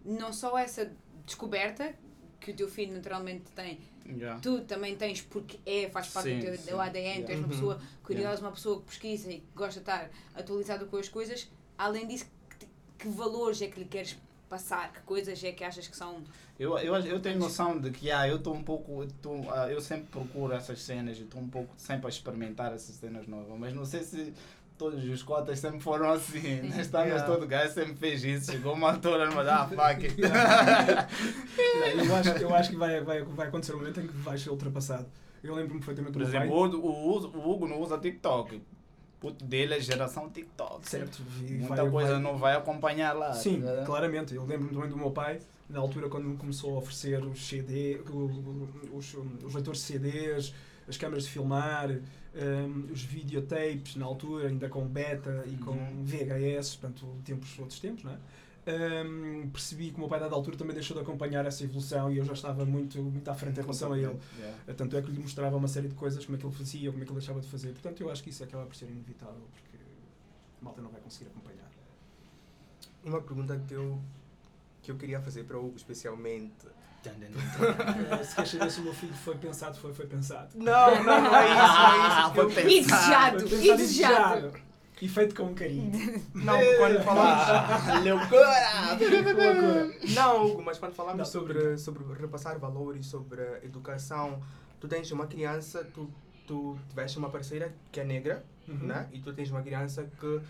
[0.04, 0.90] não só essa
[1.24, 1.94] descoberta
[2.40, 4.38] que o teu filho naturalmente tem, Yeah.
[4.40, 6.82] tu também tens porque é, faz parte Sim, do teu sim.
[6.82, 7.48] ADN, tu és uma Uhum.
[7.48, 11.48] pessoa curiosa, uma pessoa que pesquisa e que gosta de estar atualizada com as coisas.
[11.78, 12.26] Além disso,
[12.58, 12.66] que,
[12.98, 14.16] que valores é que lhe queres
[14.48, 14.92] passar?
[14.92, 16.22] Que coisas é que achas que são.
[16.58, 19.06] Eu, eu, eu tenho noção de que ah, eu estou um pouco.
[19.22, 22.94] tô, ah, eu sempre procuro essas cenas e estou um pouco sempre a experimentar essas
[22.96, 24.32] cenas novas, mas não sei se
[24.90, 26.60] todos os cotas sempre foram assim.
[26.62, 27.26] Neste ano Yeah.
[27.26, 28.52] todo gajo sempre fez isso.
[28.52, 30.16] Chegou uma altura, mas ah, fuck it.
[32.06, 34.50] eu, acho, eu acho que vai, vai, vai acontecer um momento em que vai ser
[34.50, 35.06] ultrapassado.
[35.42, 38.62] Eu lembro-me perfeitamente Por exemplo, o, o, Hugo- o Hugo não usa TikTok.
[39.20, 40.88] Puto dele é geração TikTok.
[40.88, 41.22] Certo.
[41.46, 43.32] e Muita vai- coisa vai- não vai acompanhar lá.
[43.32, 43.84] Sim, tá?
[43.84, 44.34] claramente.
[44.34, 48.00] Eu lembro-me também do meu pai, na altura quando me começou a oferecer os CD,
[48.92, 50.54] os, os leitores de CDs,
[50.88, 51.90] as câmaras de filmar,
[52.34, 56.04] um, os videotapes na altura, ainda com beta e com Uhum.
[56.04, 58.18] VHS, portanto, tempos, outros tempos, não é?
[58.66, 62.16] Um, percebi que o meu pai, dada altura, também deixou de acompanhar essa evolução e
[62.16, 64.18] eu já estava muito, muito à frente em relação a ele.
[64.38, 64.74] Yeah.
[64.74, 67.02] Tanto é que lhe mostrava uma série de coisas, como é que ele fazia, como
[67.02, 67.72] é que ele deixava de fazer.
[67.72, 69.76] Portanto, eu acho que isso acaba por ser inevitável, porque
[70.60, 71.70] a malta não vai conseguir acompanhar.
[73.04, 74.00] Uma pergunta que eu,
[74.82, 76.66] que eu queria fazer para o Hugo especialmente.
[78.24, 80.48] Se queres saber se o meu filho foi pensado, foi, foi pensado.
[80.54, 82.34] Não, não, não é isso, não é isso.
[82.34, 82.66] Foi Eu- pensado.
[82.66, 83.48] E desejado!
[83.48, 84.52] Foi E desejado!
[85.02, 85.90] E feito com carinho.
[86.34, 87.44] Não, quando falamos.
[87.48, 89.24] Ah, loucura!
[89.32, 89.94] Loucura.
[90.14, 94.40] Não, Hugo, mas quando falamos sobre, sobre repassar valores, sobre educação,
[94.80, 96.08] tu tens uma criança, tu,
[96.46, 98.86] tu tiveste uma parceira que é negra, Uhum.
[98.86, 99.06] né?
[99.12, 100.40] E tu tens uma criança que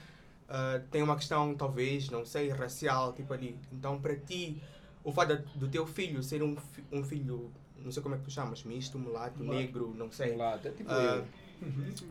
[0.48, 3.58] ah, tem uma questão, talvez, não sei, racial, tipo ali.
[3.72, 4.62] Então, para ti,
[5.04, 6.56] o fato do teu filho ser um,
[6.90, 9.60] um filho, não sei como é que tu chamas, misto, mulato, Mulato.
[9.60, 10.34] negro, não sei.
[10.36, 11.24] Lá, até tipo eu.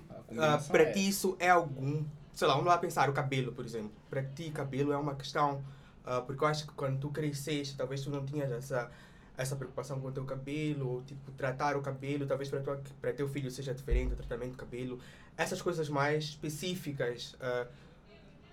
[0.10, 2.04] Ah, combinação para é- ti isso é algum,
[2.34, 3.92] sei lá, vamos lá pensar o cabelo, por exemplo.
[4.10, 5.64] Para ti cabelo é uma questão,
[6.06, 8.90] ah, porque eu acho que quando tu cresceste, talvez tu não tinhas essa
[9.36, 13.12] essa preocupação com o teu cabelo, ou tipo tratar o cabelo, talvez para tua, para
[13.14, 15.00] teu filho seja diferente o tratamento do cabelo.
[15.36, 17.66] Essas coisas mais específicas, ah,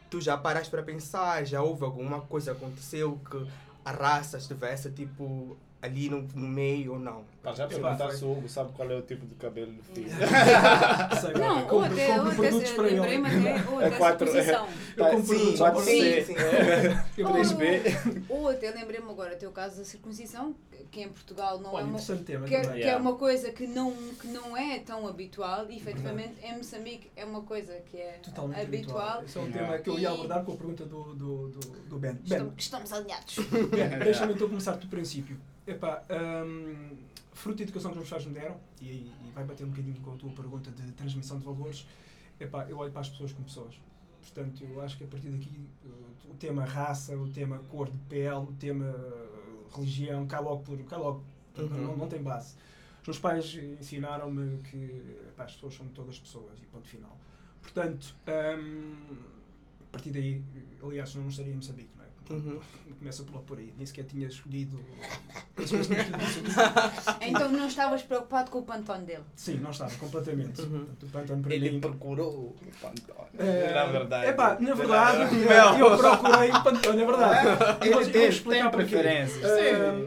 [0.08, 3.46] tu já paraste para pensar, já houve alguma coisa aconteceu que
[3.90, 7.24] a raça estivesse tipo ali no, no meio ou não?
[7.42, 9.72] Pá, já Epá, perguntar foi- se o Hugo sabe qual é o tipo de cabelo
[9.72, 10.10] do filho.
[11.20, 13.00] Sei, Não, ou até, compro ou até produtos se- para ele.
[13.00, 14.68] lembrei-me até, ou É até quatro- posição.
[14.96, 15.92] Eu compro Sim, produtos pode para ser.
[15.92, 16.24] ele.
[16.24, 16.34] sim.
[17.16, 18.24] Eu Ou- Três compro- B.
[18.28, 20.54] Ou até lembrei-me agora, o teu caso da circuncisão,
[20.90, 21.98] que em Portugal não Olha, é uma.
[21.98, 22.82] tema Que é, também.
[22.82, 27.10] que é uma coisa que não, que não é tão habitual e efetivamente em Moçambique
[27.16, 29.22] é uma coisa que é Totalmente habitual.
[29.24, 31.98] Esse é um tema que eu ia abordar com a pergunta do, do, do, do
[31.98, 32.12] Ben.
[32.12, 33.36] Ben, Estamos, estamos alinhados.
[33.70, 35.38] Ben, deixa-me então começar do princípio.
[35.70, 36.02] Epá,
[36.46, 36.96] hum,
[37.32, 39.94] fruto da educação que os meus pais me deram, e, e vai bater um bocadinho
[40.00, 41.86] com a tua pergunta de transmissão de valores,
[42.40, 43.74] epá, eu olho para as pessoas como pessoas.
[44.20, 45.50] Portanto, eu acho que a partir daqui
[46.28, 50.78] o tema raça, o tema cor de pele, o tema uh, religião, cai logo por.
[50.84, 51.22] Cai logo,
[51.58, 51.66] Uhum.
[51.68, 52.54] não, não tem base.
[53.02, 54.76] Os meus pais ensinaram-me que
[55.28, 57.18] epá, as pessoas são todas pessoas e ponto final.
[57.60, 58.14] Portanto,
[58.58, 59.16] hum,
[59.80, 60.42] a partir daí,
[60.82, 61.90] aliás, não estaria em Moçambique?
[62.30, 62.60] Uhum.
[62.98, 64.78] Começa por, por aí, nem sequer tinha escolhido.
[65.56, 66.50] as coisas que tinha escolhido.
[67.22, 69.22] Então não estavas preocupado com o pantone dele.
[69.34, 70.60] Sim, não estava, completamente.
[70.62, 70.84] Uhum.
[70.86, 71.80] Portanto, o Pantone para Ele mim.
[71.80, 73.30] procurou o Pantone.
[73.38, 74.26] É, Na verdade.
[74.30, 75.78] Epá, na verdade, Não.
[75.78, 77.46] eu procurei o Pantone, é verdade.
[77.46, 79.44] Eu vou- eu Ele vou tem, explicar tem preferências.
[79.44, 79.60] Ah,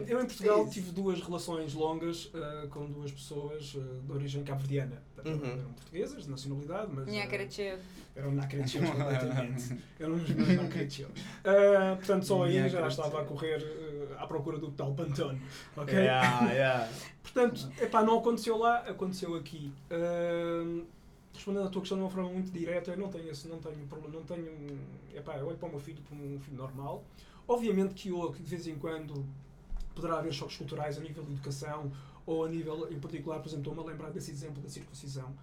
[0.06, 0.70] eu em Portugal Sim.
[0.70, 5.02] tive duas relações longas ah, com duas pessoas ah, de origem cabo-verdiana.
[5.24, 5.52] Portanto, Uhum.
[5.52, 7.08] Eram portuguesas, de nacionalidade, mas.
[7.08, 7.78] Ah, cara de
[8.14, 9.78] Eram nacrechios completamente.
[9.98, 11.10] Eram uns meus nacrechios.
[11.10, 12.92] Uh, portanto, só aí já Nacrechios.
[12.92, 15.40] estava a correr uh, à procura do tal Pantone.
[15.76, 15.94] Ok?
[15.94, 16.88] Yeah, yeah.
[17.22, 19.72] Portanto, epá, não aconteceu lá, aconteceu aqui.
[19.90, 20.84] Uh,
[21.32, 23.86] respondendo à tua questão de uma forma muito direta, eu não tenho esse, não tenho
[23.88, 24.78] problema, não tenho.
[25.14, 27.02] Epá, eu olho para o meu filho como um filho normal.
[27.48, 29.24] Obviamente que eu, que de vez em quando
[29.94, 31.90] poderá haver choques culturais a nível de educação
[32.26, 35.34] ou a nível, em particular, por exemplo, estou-me a lembrar desse exemplo da circuncisão.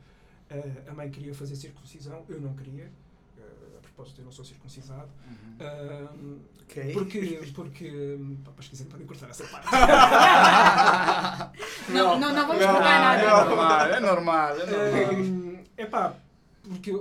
[0.49, 2.91] Uh, a mãe queria fazer circuncisão, eu não queria.
[3.37, 5.09] Uh, a propósito, eu não sou circuncisado.
[5.27, 6.37] Uhum.
[6.37, 6.39] Uh,
[6.71, 6.93] Ok.
[6.93, 9.67] porque, porque, pá, quiserem podem cortar essa parte.
[11.89, 13.21] Não, não, não vamos Não, cortar nada.
[13.21, 14.57] É normal, é normal.
[14.57, 15.13] É normal.
[15.13, 16.15] Um, epá,
[16.63, 16.91] porque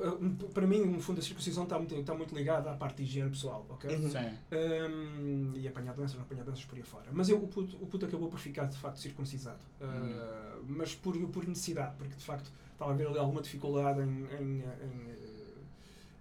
[0.55, 3.31] para mim, no fundo, a circuncisão está muito, está muito ligada à parte de higiene
[3.31, 3.95] pessoal, ok?
[3.95, 4.11] Uhum.
[4.11, 4.39] Sim.
[4.53, 7.07] Um, e apanhar doenças, não apanhar doenças por aí fora.
[7.13, 9.61] Mas eu, o, puto, o puto acabou por ficar, de facto, circuncisado.
[9.81, 14.25] Uh, Mas por, por necessidade, porque de facto estava a haver ali alguma dificuldade em,
[14.41, 14.65] em,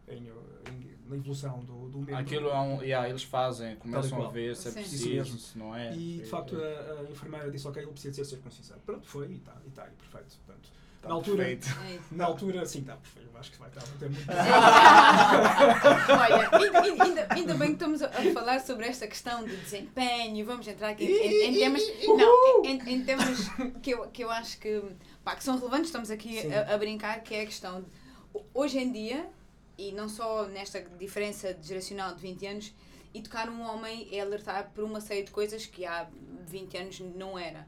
[0.10, 2.18] em, em, em- na evolução do, do membro.
[2.18, 2.82] Aquilo é um.
[2.84, 5.92] Yeah, eles fazem, começam a ver se é preciso, se não é.
[5.96, 6.62] E de Sim, facto sim.
[6.62, 8.80] a, a enfermeira disse: Ok, ele precisa de ser circuncisado.
[8.86, 10.38] Pronto, foi e está, e está aí, perfeito.
[10.46, 10.70] Portanto,
[11.04, 11.68] Na altura, perfeito.
[11.86, 13.30] É na altura, sim, está perfeito.
[13.40, 14.28] Acho que vai estar muito muito.
[16.12, 20.46] Olha, ainda, ainda, ainda bem que estamos a falar sobre esta questão de desempenho.
[20.46, 23.48] Vamos entrar aqui em, em temas, não, em, em temas
[23.82, 24.84] que eu, que eu acho que,
[25.24, 25.86] pá, que são relevantes.
[25.86, 27.88] Estamos aqui a, a brincar, que é a questão de,
[28.54, 29.26] hoje em dia,
[29.78, 32.74] e não só nesta diferença de geracional de 20 anos,
[33.14, 36.10] educar um homem é alertar por uma série de coisas que há
[36.46, 37.66] 20 anos não era.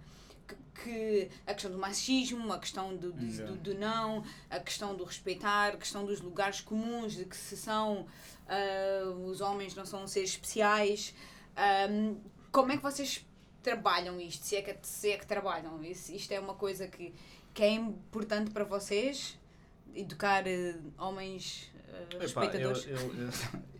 [0.83, 5.03] Que, a questão do machismo, a questão do, do, do, do não, a questão do
[5.03, 8.07] respeitar, a questão dos lugares comuns, de que se são
[8.51, 11.15] ah, os homens não são seres especiais.
[11.55, 12.17] Ahm,
[12.51, 13.25] como é que vocês
[13.63, 14.45] trabalham isto?
[14.45, 15.81] Se é que, se é que trabalham?
[15.81, 17.13] Isso, isto é uma coisa que,
[17.53, 19.39] que é importante para vocês?
[19.95, 22.87] Educar eh, homens Epá, eu, respeitadores?
[22.87, 23.29] eu, eu,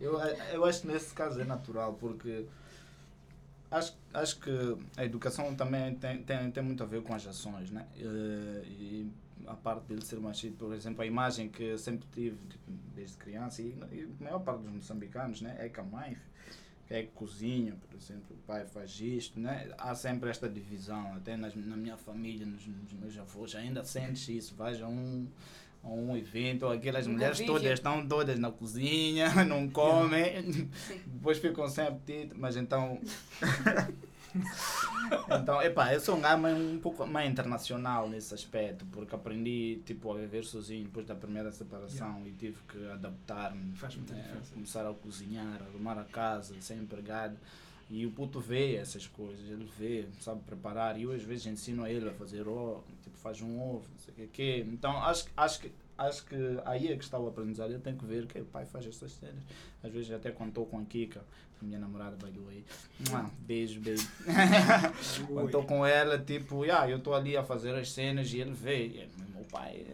[0.00, 0.18] eu,
[0.54, 2.46] eu acho que nesse caso é natural, porque
[3.72, 4.50] acho, acho que
[4.96, 7.86] a educação também tem, tem, tem muito a ver com as ações, né?
[7.96, 9.10] Eh, E
[9.46, 13.16] a parte dele ser machista, por exemplo, a imagem que eu sempre tive tipo, desde
[13.16, 15.56] criança, e, e a maior parte dos moçambicanos, né?
[15.58, 16.16] É que a mãe
[16.90, 19.72] é que cozinha, por exemplo, o pai faz isto, né?
[19.78, 24.28] Há sempre esta divisão, até nas, na minha família, nos, nos meus avós, ainda sentes
[24.28, 25.26] isso, vais a um,
[25.82, 31.00] a um evento, aquelas Um mulheres todas estão todas na cozinha, não comem, Sim.
[31.06, 33.00] depois ficam sem apetite, mas então...
[35.30, 40.12] então, epá, eu sou um gajo um pouco mais internacional nesse aspecto, porque aprendi, tipo,
[40.12, 44.54] a viver sozinho depois da primeira separação e tive que adaptar-me, Faz muita né, diferença.
[44.54, 47.36] começar a cozinhar, a arrumar a casa, ser empregado.
[47.94, 50.98] E o puto vê essas coisas, ele vê, sabe preparar.
[50.98, 53.98] E eu às vezes ensino a ele a fazer ovo, tipo, faz um ovo, não
[53.98, 54.60] sei o que, que.
[54.72, 57.70] Então acho, que- acho, que, acho que aí é que está o aprendizado.
[57.70, 59.44] Ele tem que ver que o pai faz essas cenas.
[59.84, 61.20] Às vezes até estou com a Kika,
[61.60, 62.64] a minha namorada, by the way.
[63.40, 64.08] Beijo, beijo.
[65.44, 68.86] Estou com ela, tipo, yeah, eu estou ali a fazer as cenas e ele vê.
[68.86, 69.84] E, meu pai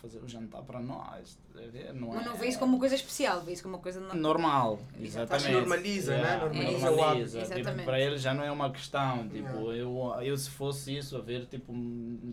[0.00, 1.38] fazer o jantar para nós.
[1.52, 1.60] tá?
[1.94, 4.00] Não Mas é- não vê isso como uma coisa especial, vê isso como uma coisa
[4.00, 5.52] no- normal, Exatamente.
[5.52, 6.18] Normaliza, né?
[6.22, 7.42] Yeah, Normaliza É, normaliza.
[7.42, 9.28] Tipo, para ele já não é uma questão.
[9.28, 9.76] Tipo, Yeah.
[9.76, 11.72] eu, eu se fosse isso, a ver tipo,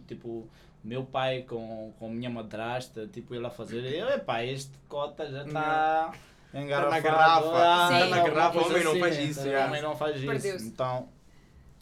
[0.07, 0.47] tipo
[0.83, 5.43] meu pai com, com minha madrasta, tipo, ele a fazer, eu, epá, este cota já
[5.45, 6.13] está
[6.53, 7.03] engarrafado.
[7.03, 7.47] garrafa.
[7.57, 9.45] ah, Tá na garrafa, coisa homem não assim, faz isso, tá?
[9.47, 9.67] yeah.
[9.69, 10.65] Homem não faz isso.
[10.67, 11.09] Então,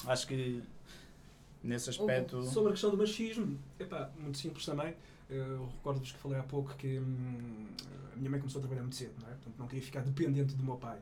[0.07, 0.63] acho que
[1.63, 2.41] nesse aspecto...
[2.43, 4.95] Sobre a questão do machismo, epá, muito simples também.
[5.29, 7.67] Eu recordo-vos que falei há pouco que hum,
[8.13, 9.31] a minha mãe começou a trabalhar muito cedo, não é?
[9.31, 10.99] Portanto, não queria ficar dependente do meu pai.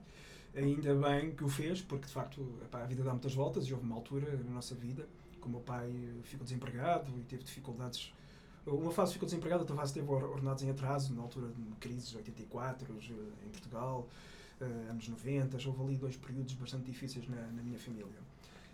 [0.55, 3.73] Ainda bem que o fez, porque de facto epá, a vida dá muitas voltas e
[3.73, 5.07] houve uma altura na nossa vida
[5.41, 5.91] que o meu pai
[6.23, 8.13] ficou desempregado e teve dificuldades.
[8.65, 12.15] Uma fase ficou desempregado, outra fase teve or- ordenados em atraso, na altura de crises
[12.15, 14.07] 84 eh, em Portugal,
[14.62, 15.57] eh, anos 90.
[15.67, 18.07] Houve ali dois períodos bastante difíceis na, na minha família.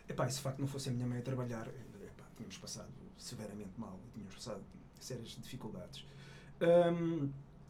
[0.08, 2.58] Epá, e se de facto não fosse a minha mãe a trabalhar, eh, epá, tínhamos
[2.58, 4.62] passado severamente mal tínhamos passado
[5.00, 6.04] sérias dificuldades.
[6.62, 7.30] Hum,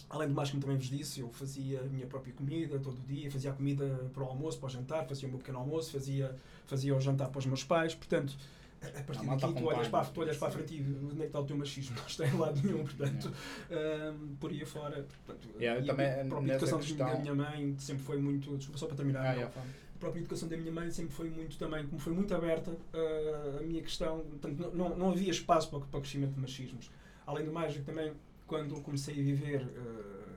[0.10, 3.30] além do mais, como também vos disse, eu fazia a minha própria comida todo dia,
[3.32, 6.36] fazia a comida para o almoço, para o jantar, fazia o meu pequeno almoço, fazia,
[6.66, 8.36] fazia o jantar para os meus pais, portanto,
[8.82, 11.24] a partir daqui tu olhas, para, tu olhas para a frente e onde é que
[11.26, 11.96] está o teu machismo?
[12.00, 13.32] Não está em lado nenhum, portanto,
[13.70, 15.06] hum, por aí afora.
[15.26, 18.56] Portanto, Yeah, também, a própria educação da questão- minha mãe sempre foi muito.
[18.58, 19.26] Desculpa só para terminar.
[19.26, 19.62] Ah, yeah.
[19.96, 23.60] A própria educação da minha mãe sempre foi muito também, como foi muito aberta, uh,
[23.60, 26.90] a minha questão, portanto, não, não, não havia espaço para, para o crescimento de machismos.
[27.30, 28.12] Além do mais, também,
[28.48, 30.34] quando comecei a viver, uh,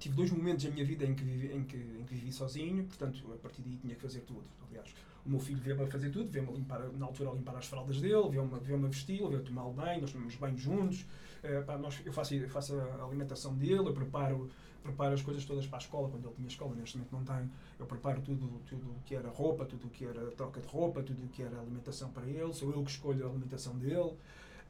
[0.00, 2.82] tive dois momentos na minha vida em que, vivi, em, que, em que vivi sozinho,
[2.86, 4.42] portanto, a partir daí tinha que fazer tudo.
[4.68, 4.92] Aliás,
[5.24, 8.00] o meu filho veio-me a fazer tudo, veio-me limpar, na altura a limpar as fraldas
[8.00, 11.06] dele, veio-me veio a vestir, veio a tomar banho, nós tomamos banho juntos,
[11.44, 14.50] uh, pá, nós, eu, faço, eu faço a alimentação dele, eu preparo
[14.82, 17.50] preparo as coisas todas para a escola, quando ele tinha escola, neste momento não tem,
[17.78, 21.00] eu preparo tudo tudo o que era roupa, tudo o que era troca de roupa,
[21.00, 24.12] tudo o que era alimentação para ele, sou eu que escolho a alimentação dele.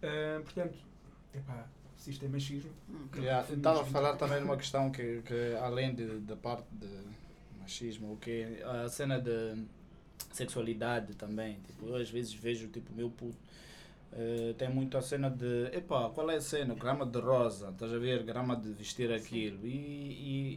[0.03, 0.77] Ah, portanto,
[1.35, 2.71] epá, se isto é machismo.
[3.17, 6.67] Yeah, foi Estava a falar também de uma questão que, que além de, da parte
[6.73, 6.89] de
[7.61, 9.65] machismo, o que a cena de
[10.33, 11.61] sexualidade também.
[11.67, 13.37] Tipo, eu às vezes vejo tipo meu puto.
[14.13, 16.75] eh, tem muito a cena de epá, qual é a cena?
[16.75, 18.23] Grama de rosa, estás a ver?
[18.25, 19.67] Grama de vestir aquilo.
[19.67, 19.71] E,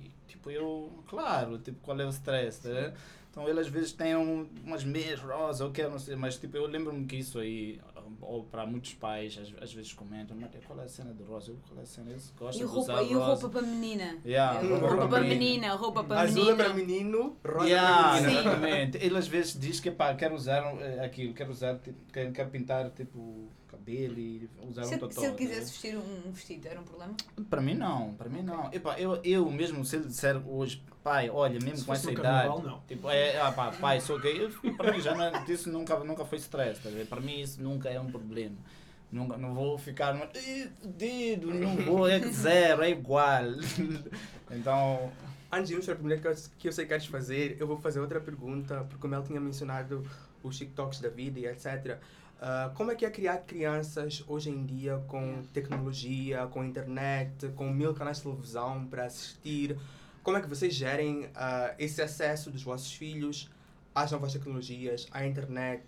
[0.03, 2.61] e tipo, eu, claro, tipo, qual é o stress?
[2.63, 2.93] tá?
[3.31, 6.57] Então ele às vezes tem um, umas meias rosa, ou quer, não sei, mas tipo,
[6.57, 7.79] eu lembro-me que isso aí,
[8.21, 11.51] ou para muitos pais, às, às vezes comentam, mas qual é a cena de rosa?
[11.51, 12.09] Eu, qual é a cena?
[12.09, 13.25] Eles gostam E de roupa, usar e rosa.
[13.33, 14.17] roupa para menina?
[14.25, 15.39] Yeah, É, roupa roupa para menina.
[15.39, 16.97] menina, roupa para Azul é para menino.
[16.97, 18.39] menino, rosa Yeah, é para menina.
[18.41, 18.97] exatamente.
[19.05, 22.49] Ele às vezes diz que pá, quer usar eh, aquilo, quer usar, tipo, quer, quer
[22.49, 23.49] pintar tipo
[23.87, 25.21] cabelo e usar Se, um totó.
[25.21, 27.15] se ele quisesse vestir um, vestido, era um problema?
[27.49, 28.71] Para mim não, para mim não.
[28.73, 32.21] Epá, eu, eu mesmo, se ele disser hoje, pai, olha, mesmo Se com essa idade,
[32.47, 32.81] carnaval, não.
[32.81, 35.97] tipo, é, ah, pá, pai, sou gay, eu, para mim já não, é- isso nunca,
[35.99, 36.89] nunca foi stress, tá?
[37.09, 38.55] Para mim isso nunca é um problema.
[39.09, 43.43] Não, não vou ficar, mas, "Ih, fudido, não vou, é zero, é igual.
[44.51, 45.11] então,
[45.49, 47.65] Antes de irmos para a primeira que eu, que eu sei que queres fazer, eu
[47.65, 50.05] vou fazer outra pergunta, porque como ele tinha mencionado
[50.43, 51.97] os TikToks da vida e etc.
[52.39, 57.71] ah, como é que é criar crianças hoje em dia com tecnologia, com internet, com
[57.71, 59.77] mil canais de televisão para assistir?
[60.21, 63.49] Como é que vocês gerem ah, esse acesso dos vossos filhos
[63.95, 65.83] às novas tecnologias, à internet,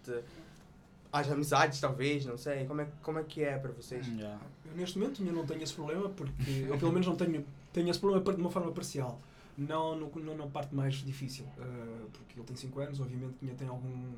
[1.11, 2.65] às amizades talvez, não sei?
[2.65, 4.07] Como é, como é que é para vocês?
[4.07, 4.39] yeah.
[4.65, 7.89] Eu neste momento eu não tenho esse problema, porque eu pelo menos não tenho, tenho
[7.89, 9.21] esse problema de uma forma parcial.
[9.55, 13.57] Não, no, na parte mais difícil, eh, porque ele tem 5 anos, obviamente que ainda
[13.57, 14.13] tem algum,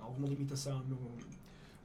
[0.00, 0.96] alguma limitação no,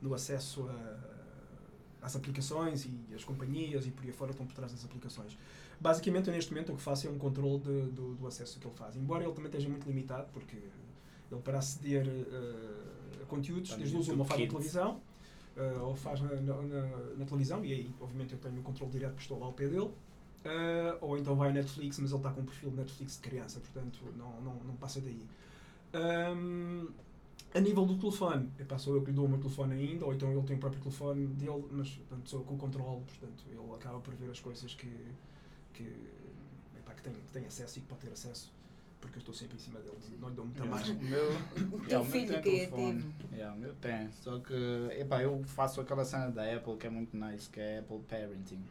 [0.01, 4.71] no acesso a, às aplicações e as companhias e por aí fora estão por trás
[4.71, 5.37] das aplicações.
[5.79, 8.67] Basicamente, eu neste momento o que faço é um controle de- do, do acesso que
[8.67, 8.95] ele faz.
[8.95, 13.83] Embora ele também esteja muito limitado, porque ele para aceder eh, a conteúdos, Está no
[13.83, 15.01] desde uma YouTube faz na televisão,
[15.57, 16.61] eh, ou faz na, na-
[17.17, 19.67] na- televisão, e aí, obviamente, eu tenho o controle direto porque estou lá ao pé
[19.67, 19.89] dele.
[20.45, 23.21] Eh, ou então vai à Netflix, mas ele está com um perfil de Netflix de
[23.27, 25.25] criança, portanto não, não, não passa daí.
[25.93, 26.87] Ahm,
[27.55, 30.13] a nível do telefone, epá, sou eu que lhe dou o meu telefone ainda, ou
[30.13, 33.43] então ele tem o próprio telefone dele, mas portanto, sou eu que o controlo, portanto
[33.49, 34.91] ele acaba por ver as coisas que,
[35.73, 35.83] que,
[36.77, 38.51] epá, que, tem, que tem acesso e que pode ter acesso,
[38.99, 40.75] porque eu estou sempre em cima dele, não lhe dou muita Yeah.
[40.75, 40.95] margem.
[40.97, 43.05] O meu, O yeah, filho tem telefone.
[43.31, 44.11] Yeah, o meu tem.
[44.11, 44.53] Só que
[44.99, 48.61] epá, eu faço aquela cena da Apple que é muito nice, que é Apple Parenting.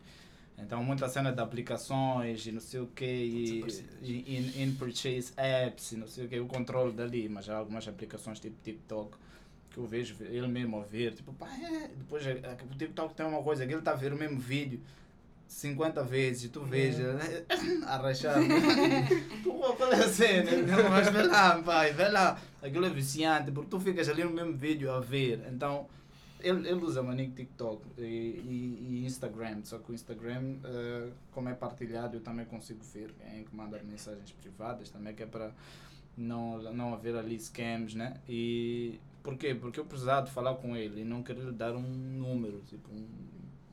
[0.57, 3.65] Então muita cena de aplicações e não sei o que, e,
[4.01, 7.57] e in, in purchase apps e não sei o que, o controle dali, mas há
[7.57, 9.17] algumas aplicações tipo TikTok
[9.71, 11.89] que eu vejo ele mesmo a ver, tipo, pá, é.
[11.89, 14.39] depois é, é, o TikTok tem uma coisa, que ele está a ver o mesmo
[14.39, 14.81] vídeo
[15.49, 17.45] 50 vezes tu vês eh,
[17.87, 18.37] a rachar.
[19.43, 20.51] tu qual é a cena?
[20.91, 22.39] Mas vê lá, pai, vê lá.
[22.63, 25.43] Aquilo é viciante, porque tu ficas ali no mesmo vídeo a ver.
[25.53, 25.87] Então,
[26.49, 31.49] ele, ele usa maninho TikTok e, e, e Instagram, só que o Instagram, eh, como
[31.49, 35.27] é partilhado, eu também consigo ver quem é que manda mensagens privadas, também que é
[35.27, 35.51] para
[36.17, 38.15] não, não haver ali scams, né?
[38.29, 39.55] E por quê?
[39.55, 42.89] Porque eu precisava de falar com ele e não querer lhe dar um número, tipo
[42.93, 43.07] um,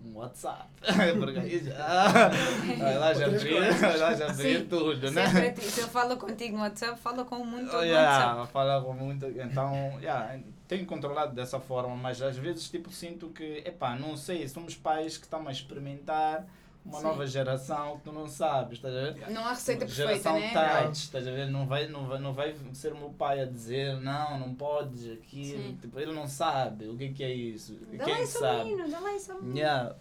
[0.05, 0.69] um WhatsApp.
[1.19, 1.77] Porque aí já,
[2.99, 3.81] lá já coisas.
[3.99, 4.65] lá já Sim.
[4.69, 5.51] tudo, né?
[5.51, 5.61] Ti.
[5.61, 8.53] Se eu falo contigo no WhatsApp, falo com muito Oh, yeah, WhatsApp.
[8.53, 9.25] fala com muito.
[9.27, 10.39] Então, yeah,
[10.71, 15.17] tenho controlado dessa forma, mas às vezes tipo, sinto que, epá, não sei, somos pais
[15.17, 16.47] que estamos a experimentar
[16.85, 17.03] uma Sim.
[17.03, 19.29] nova geração que tu não sabes, estás a ver?
[19.31, 20.49] Não há receita perfeita, geração né?
[20.53, 21.49] tight, estás a ver?
[21.49, 25.11] Não vai, não, vai, não vai ser o meu pai a dizer, não, não podes
[25.11, 25.61] aquilo.
[25.61, 25.77] Sim.
[25.81, 27.77] Tipo, ele não sabe o que, que é isso.
[27.91, 28.69] Dá lá Quem isso ao sabe?
[28.69, 29.57] menino, dá lá isso ao menino.
[29.57, 29.95] Yeah.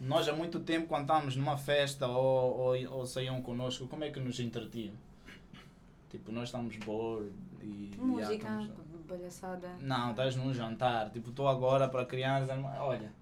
[0.00, 4.10] Nós há muito tempo, quando estávamos numa festa ou, ou, ou saíam connosco, como é
[4.10, 4.94] que nos entretiam?
[6.10, 7.90] Tipo, nós estamos bored e.
[7.92, 9.68] yeah, Música, estamos- palhaçada.
[9.80, 11.10] Não, estás num jantar.
[11.10, 13.12] Tipo, estou agora para a criança, olha,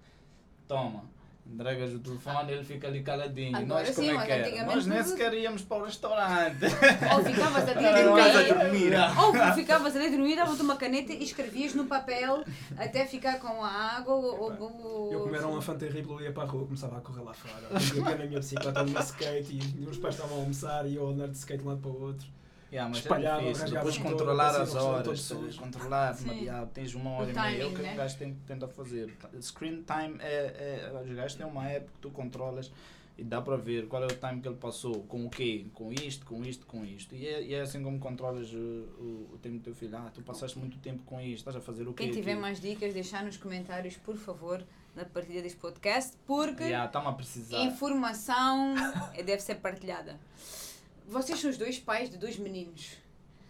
[0.67, 1.03] toma.
[1.51, 3.57] Entregas o telefone ele fica ali caladinho.
[3.57, 4.45] Agora nós como sim, é mas que era?
[4.47, 6.63] antigamente Nós nem sequer íamos para o restaurante.
[7.15, 8.91] Ou ficavas ali a dormir.
[8.91, 8.93] dormir.
[9.49, 12.43] Ou ficavas ali a dormir, davas uma caneta e escrevias no papel
[12.77, 14.39] até ficar com a água ou...
[14.39, 17.23] Ou- Eu, como era um enfant terrível, eu ia para a rua, começava a correr
[17.23, 17.67] lá fora.
[17.95, 20.85] Eu ia na minha bicicleta, no meu skate, e os meus pais estavam a almoçar
[20.85, 22.27] e eu a andar de skate de um lado para o outro.
[22.71, 23.75] Yeah, mas Espalhava, é difícil.
[23.75, 27.63] Depois controlar as horas, controlar, mas, yeah, tens uma O hora e meia.
[27.63, 27.93] É o que né?
[27.93, 29.11] o gajo tenta fazer.
[29.41, 31.01] Screen time é, é.
[31.03, 32.71] Os gajos têm uma app que tu controlas
[33.19, 35.65] e dá para ver qual é o time que ele passou, com o quê?
[35.73, 37.13] Com isto, com isto, com isto.
[37.13, 39.97] E é, e é assim como controlas o, o, o tempo do teu filho.
[39.97, 42.05] Ah, tu passaste muito tempo com isto, estás a fazer o quê?
[42.05, 42.41] Quem tiver aqui?
[42.41, 44.63] mais dicas, deixar nos comentários, por favor,
[44.95, 47.61] na partilha deste podcast, porque Yeah, a precisar.
[47.63, 48.75] informação
[49.13, 50.17] eh, deve ser partilhada.
[51.09, 52.91] Vocês são os dois pais de dois meninos.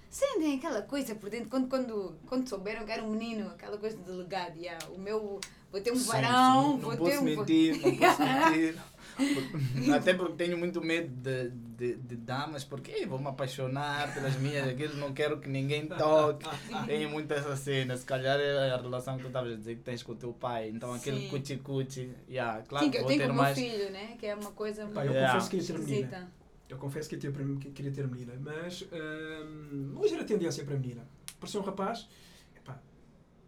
[0.09, 3.95] Sentem aquela coisa por dentro, quando, quando, quando souberam que era um menino, aquela coisa
[3.95, 5.39] de legado, yeah, o meu,
[5.71, 7.23] vou ter um Sim, varão, sim, vou não ter posso um...
[7.25, 8.75] mentir, não posso mentir.
[9.15, 14.11] Porque- Até porque tenho muito medo de, de, de damas, porque "Ei, vou me apaixonar
[14.13, 16.45] pelas minhas, aquilo não quero que ninguém toque.
[16.87, 19.81] Tenho muito essa cena, se calhar é a relação que tu estavas a dizer que
[19.81, 20.69] tens com o teu pai.
[20.69, 23.57] Então aquele cuti-cuti, yeah, claro Sim, que eu vou tenho ter com o meu mais.
[23.59, 24.15] filho, né?
[24.17, 25.33] Que é uma coisa Pá, eu Yeah.
[25.33, 26.31] confesso que ia menina.
[26.69, 30.77] Eu confesso que ia ter, que queria ter menina, mas hum, hoje era tendência para
[30.77, 31.05] menina.
[31.39, 32.07] Parecia um rapaz,
[32.55, 32.79] epá,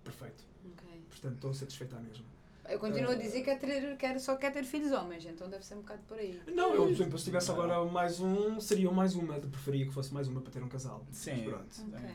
[0.04, 0.44] perfeito.
[0.66, 1.02] Ok.
[1.08, 2.26] Portanto, estou satisfeito à mesma.
[2.68, 5.64] Eu continuo a dizer que é ter, quero, só quer ter filhos homens, então deve
[5.66, 6.42] ser um bocado por aí.
[6.48, 9.36] Não, eu, por exemplo, se tivesse agora mais um, seria mais uma.
[9.36, 11.06] Preferia que fosse mais uma para ter um casal.
[11.12, 11.32] Sim.
[11.32, 11.96] Mas pronto.
[11.96, 12.10] Ok.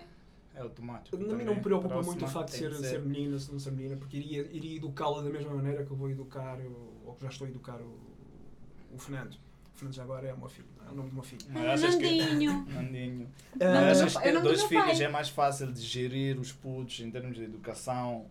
[0.55, 1.17] É automático.
[1.17, 3.53] A mim não me preocupa Próxima muito o facto de ser, que ser menina, se
[3.53, 6.59] não ser menina, porque iria, iria educá-la da mesma maneira que eu vou educar,
[7.05, 7.99] ou que já estou a educar o,
[8.95, 9.37] o Fernando.
[9.91, 11.43] Já agora é o meu filho, é o nome do meu filho.
[11.51, 12.67] Mas achas que- Nandinho.
[12.73, 13.29] Nandinho.
[13.91, 17.37] Achas que ter não dois filhos é mais fácil de gerir os putos em termos
[17.37, 18.27] de educação?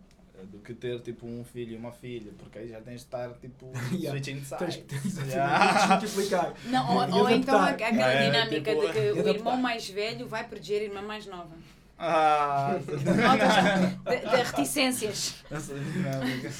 [0.52, 3.32] do que ter tipo um filho e uma filha, porque aí já tens de estar
[3.38, 4.10] tipo Yeah.
[4.10, 5.16] switching Tens sides.
[5.32, 5.68] Yeah.
[5.70, 6.54] tens que multiplicar.
[6.68, 10.46] Não, ou, ou então aquela É, dinâmica tipo, de que o irmão mais velho vai
[10.46, 11.56] proteger a irmã mais nova.
[11.98, 15.42] Ah, De, de reticências.
[15.50, 16.52] essa dinâmica.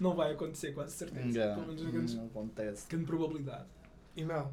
[0.00, 1.28] Não vai acontecer, quase certeza.
[1.38, 2.86] Yeah, Pelo menos grande, não acontece.
[2.88, 3.64] grande probabilidade.
[4.16, 4.52] E Mel,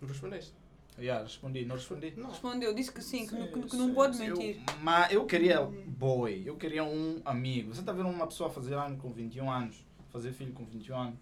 [0.00, 0.52] não respondeste?
[0.98, 2.12] Yeah, respondi, não respondi.
[2.16, 2.28] Não.
[2.28, 4.28] Respondeu, disse que sim, que, não- que- que Sim, não sim, pode sim.
[4.28, 4.56] mentir.
[4.56, 7.72] Eu, mas eu queria boy, eu queria um amigo.
[7.74, 11.18] Você está vendo uma pessoa fazer ano com 21 anos, fazer filho com 21 anos.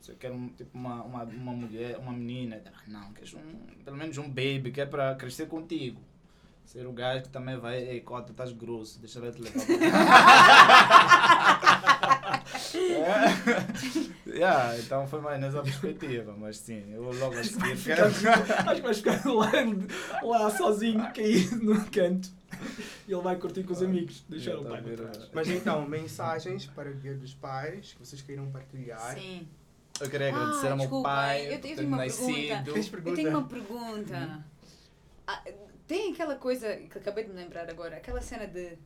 [0.00, 2.62] Você quer um, tipo uma, uma, uma mulher, uma menina.
[2.66, 3.40] Ah, Não, queres um,
[3.84, 6.00] pelo menos um baby que é para crescer contigo.
[6.64, 9.60] Ser o gajo que também vai, ei, cota, estás grosso, deixa eu te levar.
[12.26, 14.30] é.
[14.30, 17.76] yeah, então foi mais nessa perspectiva, mas sim, eu logo a seguir.
[17.76, 19.50] Ficar- Acho que vais ficar lá,
[20.22, 22.28] lá sozinho, caído no canto.
[23.06, 25.30] E ele vai curtir com os amigos, deixar o tá pai para trás.
[25.32, 29.14] Mas então, mensagens para o Dia dos Pais que vocês queiram partilhar.
[29.14, 29.46] Sim.
[30.00, 32.64] Eu queria agradecer Ah, ao meu pai eu- eu tenho uma nascido.
[32.90, 33.08] pergunta.
[33.10, 34.44] Eu tenho uma pergunta.
[35.26, 35.42] Ah,
[35.86, 38.76] tem aquela coisa que acabei de me lembrar agora, aquela cena de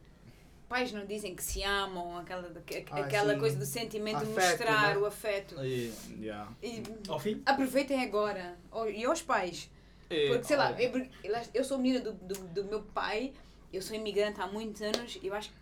[0.70, 2.48] pais não dizem que se amam, aquela,
[2.92, 3.40] Ah, aquela sim.
[3.40, 4.98] coisa do sentimento de Afeto, mostrar né?
[4.98, 5.56] o afeto.
[5.64, 6.48] E, yeah.
[6.62, 7.42] E Ao fim?
[7.44, 8.56] aproveitem agora.
[8.94, 9.68] E aos pais.
[10.08, 11.06] E, Porque, sei lá, eu,
[11.52, 13.32] eu sou menina do, do, do meu pai,
[13.72, 15.56] eu sou imigrante há muitos anos, eu acho que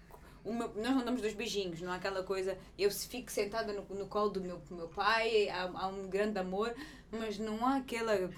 [0.44, 3.72] o meu, nós não damos dois beijinhos, não há aquela coisa, eu se fico sentada
[3.72, 6.74] no, no colo do meu, meu pai, há, há um grande amor,
[7.10, 8.30] mas não há aquela,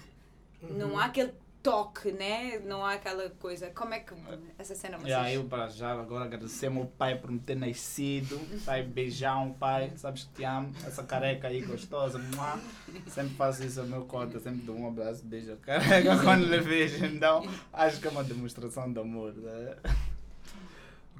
[0.61, 2.59] não há aquele toque, né?
[2.59, 4.13] Não há aquela coisa, como é que
[4.57, 5.09] essa cena vocês...
[5.09, 9.53] Yeah, eu para já agora agradecer ao meu pai por me ter nascido, pai beijão,
[9.59, 12.59] pai, sabes que te amo, essa careca aí gostosa, mua.
[13.07, 16.59] sempre faço isso ao meu cota, sempre dou um abraço, beijo a careca quando lhe
[16.59, 19.33] vejo, então acho que é uma demonstração de amor.
[19.33, 19.75] Né?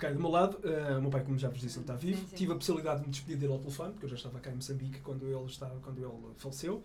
[0.01, 2.17] Ok, do meu lado, eh, o meu pai, como já vos disse, ele está vivo.
[2.17, 2.35] Sim, sim.
[2.35, 4.55] Tive a possibilidade de me despedir dele ao telefone, porque eu já estava cá em
[4.55, 6.83] Moçambique quando ele, estava, quando ele faleceu.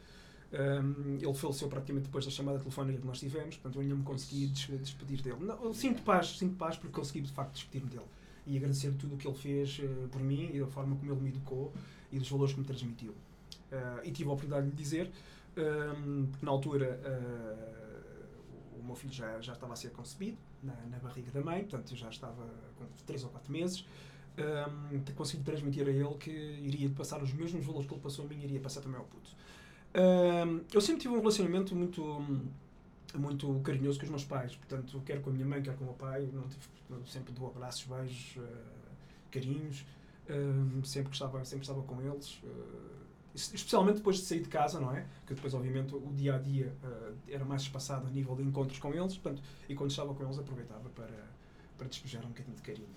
[0.52, 4.02] Um, ele faleceu praticamente depois da chamada telefónica que nós tivemos, portanto eu ainda me
[4.04, 5.38] consegui des- despedir dele.
[5.40, 8.06] Não, sinto paz, sinto paz porque consegui de facto despedir-me dele
[8.46, 11.20] e agradecer tudo o que ele fez eh, por mim e da forma como ele
[11.20, 11.72] me educou
[12.12, 13.10] e dos valores que me transmitiu.
[13.10, 15.10] Uh, e tive a oportunidade de lhe dizer,
[15.56, 20.74] um, porque na altura uh, o meu filho já, já estava a ser concebido na,
[20.88, 23.84] na barriga da mãe, portanto eu já estava com 3 ou 4 meses.
[24.38, 28.28] Um, consegui transmitir a ele que iria passar os mesmos valores que ele passou a
[28.28, 29.30] mim, iria passar também ao puto.
[29.96, 32.02] Um, eu sempre tive um relacionamento muito
[33.14, 35.86] muito carinhoso com os meus pais, portanto, quer com a minha mãe, quer com o
[35.86, 38.42] meu pai, não tive, sempre dou abraços, beijos, uh,
[39.30, 39.86] carinhos,
[40.28, 44.94] um, sempre, estava, sempre estava com eles, uh, especialmente depois de sair de casa, não
[44.94, 45.06] é?
[45.26, 48.78] Que depois, obviamente, o dia a dia uh, era mais espaçado a nível de encontros
[48.78, 51.26] com eles, portanto, e quando estava com eles aproveitava para,
[51.78, 52.88] para despejar um bocadinho de carinho.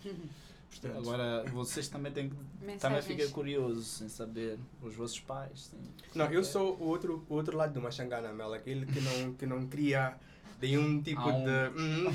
[0.70, 2.36] Portanto, Agora vocês também têm que.
[2.36, 3.05] Também Mensagens.
[3.05, 5.67] fiquei curioso em saber os vossos pais.
[5.72, 5.78] Sim.
[6.15, 9.45] Não, eu sou o outro, o outro lado do Machangana, Mel, aquele que não, que
[9.45, 10.15] não cria
[10.61, 11.51] nenhum tipo Há um- de.
[11.82, 12.05] Hum,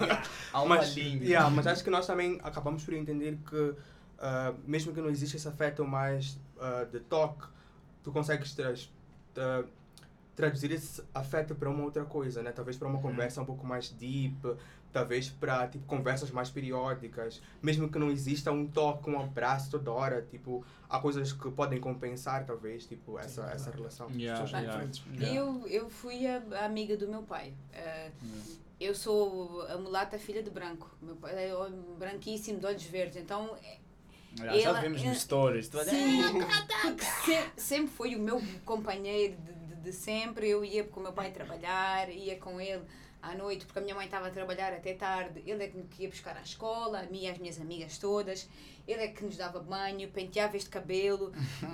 [0.52, 1.22] Há uma mas, linha.
[1.24, 3.74] yeah, mas acho que nós também acabamos por entender que,
[4.18, 7.46] ah, mesmo que não exista esse afeto mais ah, de toque,
[8.02, 8.74] tu consegues tra
[9.34, 9.64] tra-
[10.34, 12.52] traduzir esse afeto para uma outra coisa, né?
[12.52, 13.02] Talvez para uma Uhum.
[13.02, 14.38] conversa um pouco mais deep,
[14.92, 19.92] talvez para tipo conversas mais periódicas, mesmo que não exista um toque, um abraço toda
[19.92, 24.10] hora, tipo, há coisas que podem compensar talvez, tipo, essa Sim, essa relação.
[24.10, 25.34] Yeah, yeah, yeah.
[25.34, 27.52] Eu, eu fui a, a amiga do meu pai.
[27.72, 27.78] Uh,
[28.80, 28.92] Yeah.
[28.92, 30.88] eu sou a mulata filha de branco.
[31.02, 31.52] Meu pai é
[31.98, 33.16] branquíssimo, de olhos verdes.
[33.16, 33.56] Então,
[34.36, 35.66] já Ela- vimos ela- nos stories.
[35.66, 36.22] Sim,
[36.82, 40.48] porque se- sempre foi o meu companheiro de, de- de sempre.
[40.48, 42.82] Eu ia com o meu pai trabalhar, ia com ele
[43.22, 45.42] à noite, porque a minha mãe estava a trabalhar até tarde.
[45.46, 48.48] Ele é que ia buscar à escola, a mim e as minhas amigas todas.
[48.86, 51.30] Ele é que nos dava banho, penteava este cabelo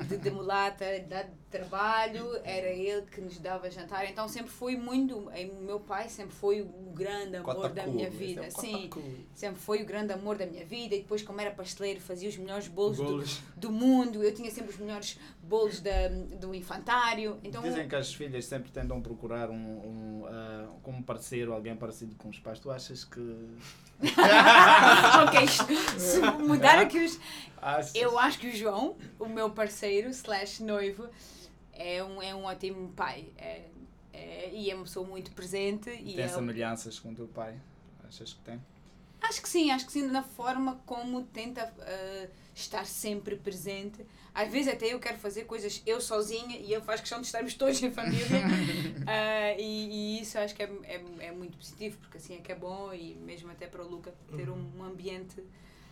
[0.08, 2.40] de, de mulata, de trabalho.
[2.42, 4.04] Era ele que nos dava jantar.
[4.10, 5.16] Então sempre foi muito.
[5.16, 8.42] O meu pai sempre foi o grande amor da minha é vida.
[8.42, 8.90] cota Sim,
[9.32, 10.96] sempre foi o grande amor da minha vida.
[10.96, 13.40] E depois, como era pasteleiro, fazia os melhores bolos do, Bolos.
[13.56, 16.08] do mundo, eu tinha sempre os melhores bolos da,
[16.40, 17.38] do infantário.
[17.42, 22.14] Então, Dizem que as filhas sempre tentam procurar um, um ah, como parceiro, alguém parecido
[22.16, 22.58] com os pais.
[22.58, 23.20] Tu achas que.
[24.00, 25.46] ok,
[25.98, 27.20] se mudar aqui os.
[27.60, 27.94] Achas?
[27.94, 31.08] Eu acho que o João, o meu parceiro, slash noivo,
[31.72, 33.26] é um, é um ótimo pai.
[33.36, 33.62] É,
[34.12, 35.90] é, e é uma pessoa muito presente.
[35.90, 37.54] E Tem é, semelhanças com o teu pai?
[38.06, 38.60] Achas que tem?
[39.26, 44.04] acho que sim, acho que sim, na forma como tenta ah, estar sempre presente.
[44.34, 47.54] Às vezes até eu quero fazer coisas eu sozinha e ele faz questão de estarmos
[47.54, 48.24] todos em família.
[49.06, 52.50] Ah, e, e isso acho que é, é, é muito positivo, porque assim é que
[52.50, 55.42] é bom e mesmo até para o Luca ter um, um ambiente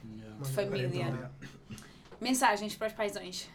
[0.05, 0.37] Yeah.
[0.39, 1.31] Mas- família.
[2.21, 3.49] Mensagens para os paisões.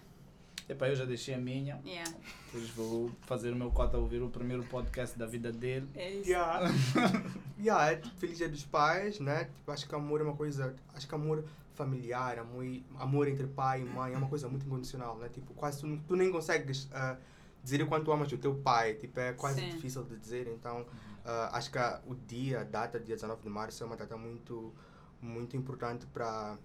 [0.70, 2.12] Epá, eu já deixei a minha, Yeah.
[2.48, 5.88] depois vou fazer o meu cota ouvir o primeiro podcast da vida dele.
[5.96, 6.30] É isso.
[6.30, 6.70] Yeah.
[7.58, 9.46] yeah, é tipo, feliz dia dos pais, né?
[9.46, 10.76] Tipo, acho que amor é uma coisa.
[10.94, 12.66] Acho que amor familiar, amor,
[13.00, 15.30] amor entre pai e mãe é uma coisa muito incondicional, né?
[15.30, 17.16] Tipo, quase tu, tu nem consegues ah,
[17.64, 18.96] dizer o quanto amas o teu pai.
[18.96, 19.70] Tipo, é quase Sim.
[19.70, 20.48] difícil de dizer.
[20.50, 20.86] Então,
[21.24, 24.18] ah, acho que a- o dia, a data, dia 19 de março, é uma data
[24.18, 24.74] muito,
[25.22, 26.58] muito importante para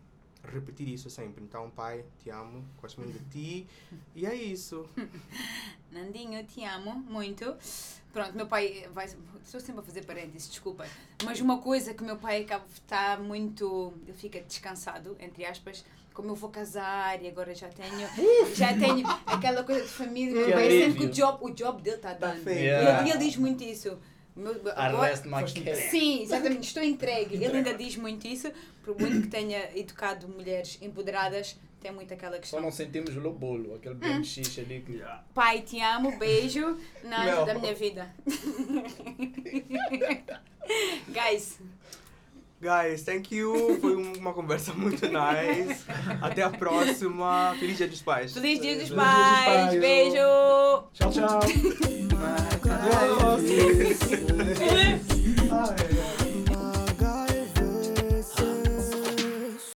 [0.50, 1.42] repetir isso sempre.
[1.44, 3.66] Então, pai, te amo, gosto muito de ti.
[4.14, 4.86] E é isso.
[5.90, 7.54] Nandinho, eu te amo muito.
[8.12, 9.06] Pronto, meu pai vai.
[9.44, 10.86] Estou sempre a fazer parênteses, desculpa.
[11.24, 13.92] Mas uma coisa que meu pai acaba está muito.
[14.06, 15.84] Ele fica descansado, entre aspas.
[16.14, 18.06] Como eu vou casar e agora já tenho.
[18.54, 20.34] Já tenho aquela coisa de família.
[20.34, 22.42] Meu Que pai sempre que o job, o job dele está dando.
[22.44, 22.58] feito.
[22.58, 23.00] E Yeah.
[23.00, 23.98] ele, ele diz muito isso.
[24.34, 25.76] Meu, agora- Arrest my Foste cat.
[25.76, 27.34] Sim, exatamente, estou entregue.
[27.36, 28.50] Ele ainda diz muito isso,
[28.84, 32.60] por muito que tenha educado mulheres empoderadas, tem muito aquela Só questão.
[32.62, 35.02] não sentimos o bolo, aquele BMX ali que.
[35.34, 37.44] Pai, te amo, beijo, nada Não.
[37.46, 38.10] da minha vida.
[41.08, 41.58] Guys,
[42.62, 43.76] Guys, thank you.
[43.80, 45.84] Foi um- uma conversa muito nice.
[46.20, 47.56] Até a próxima.
[47.58, 48.32] Feliz Dia dos Pais.
[48.32, 50.84] feliz dia dos Feliz dia dos pais, beijo!
[50.94, 51.40] Tchau, tchau.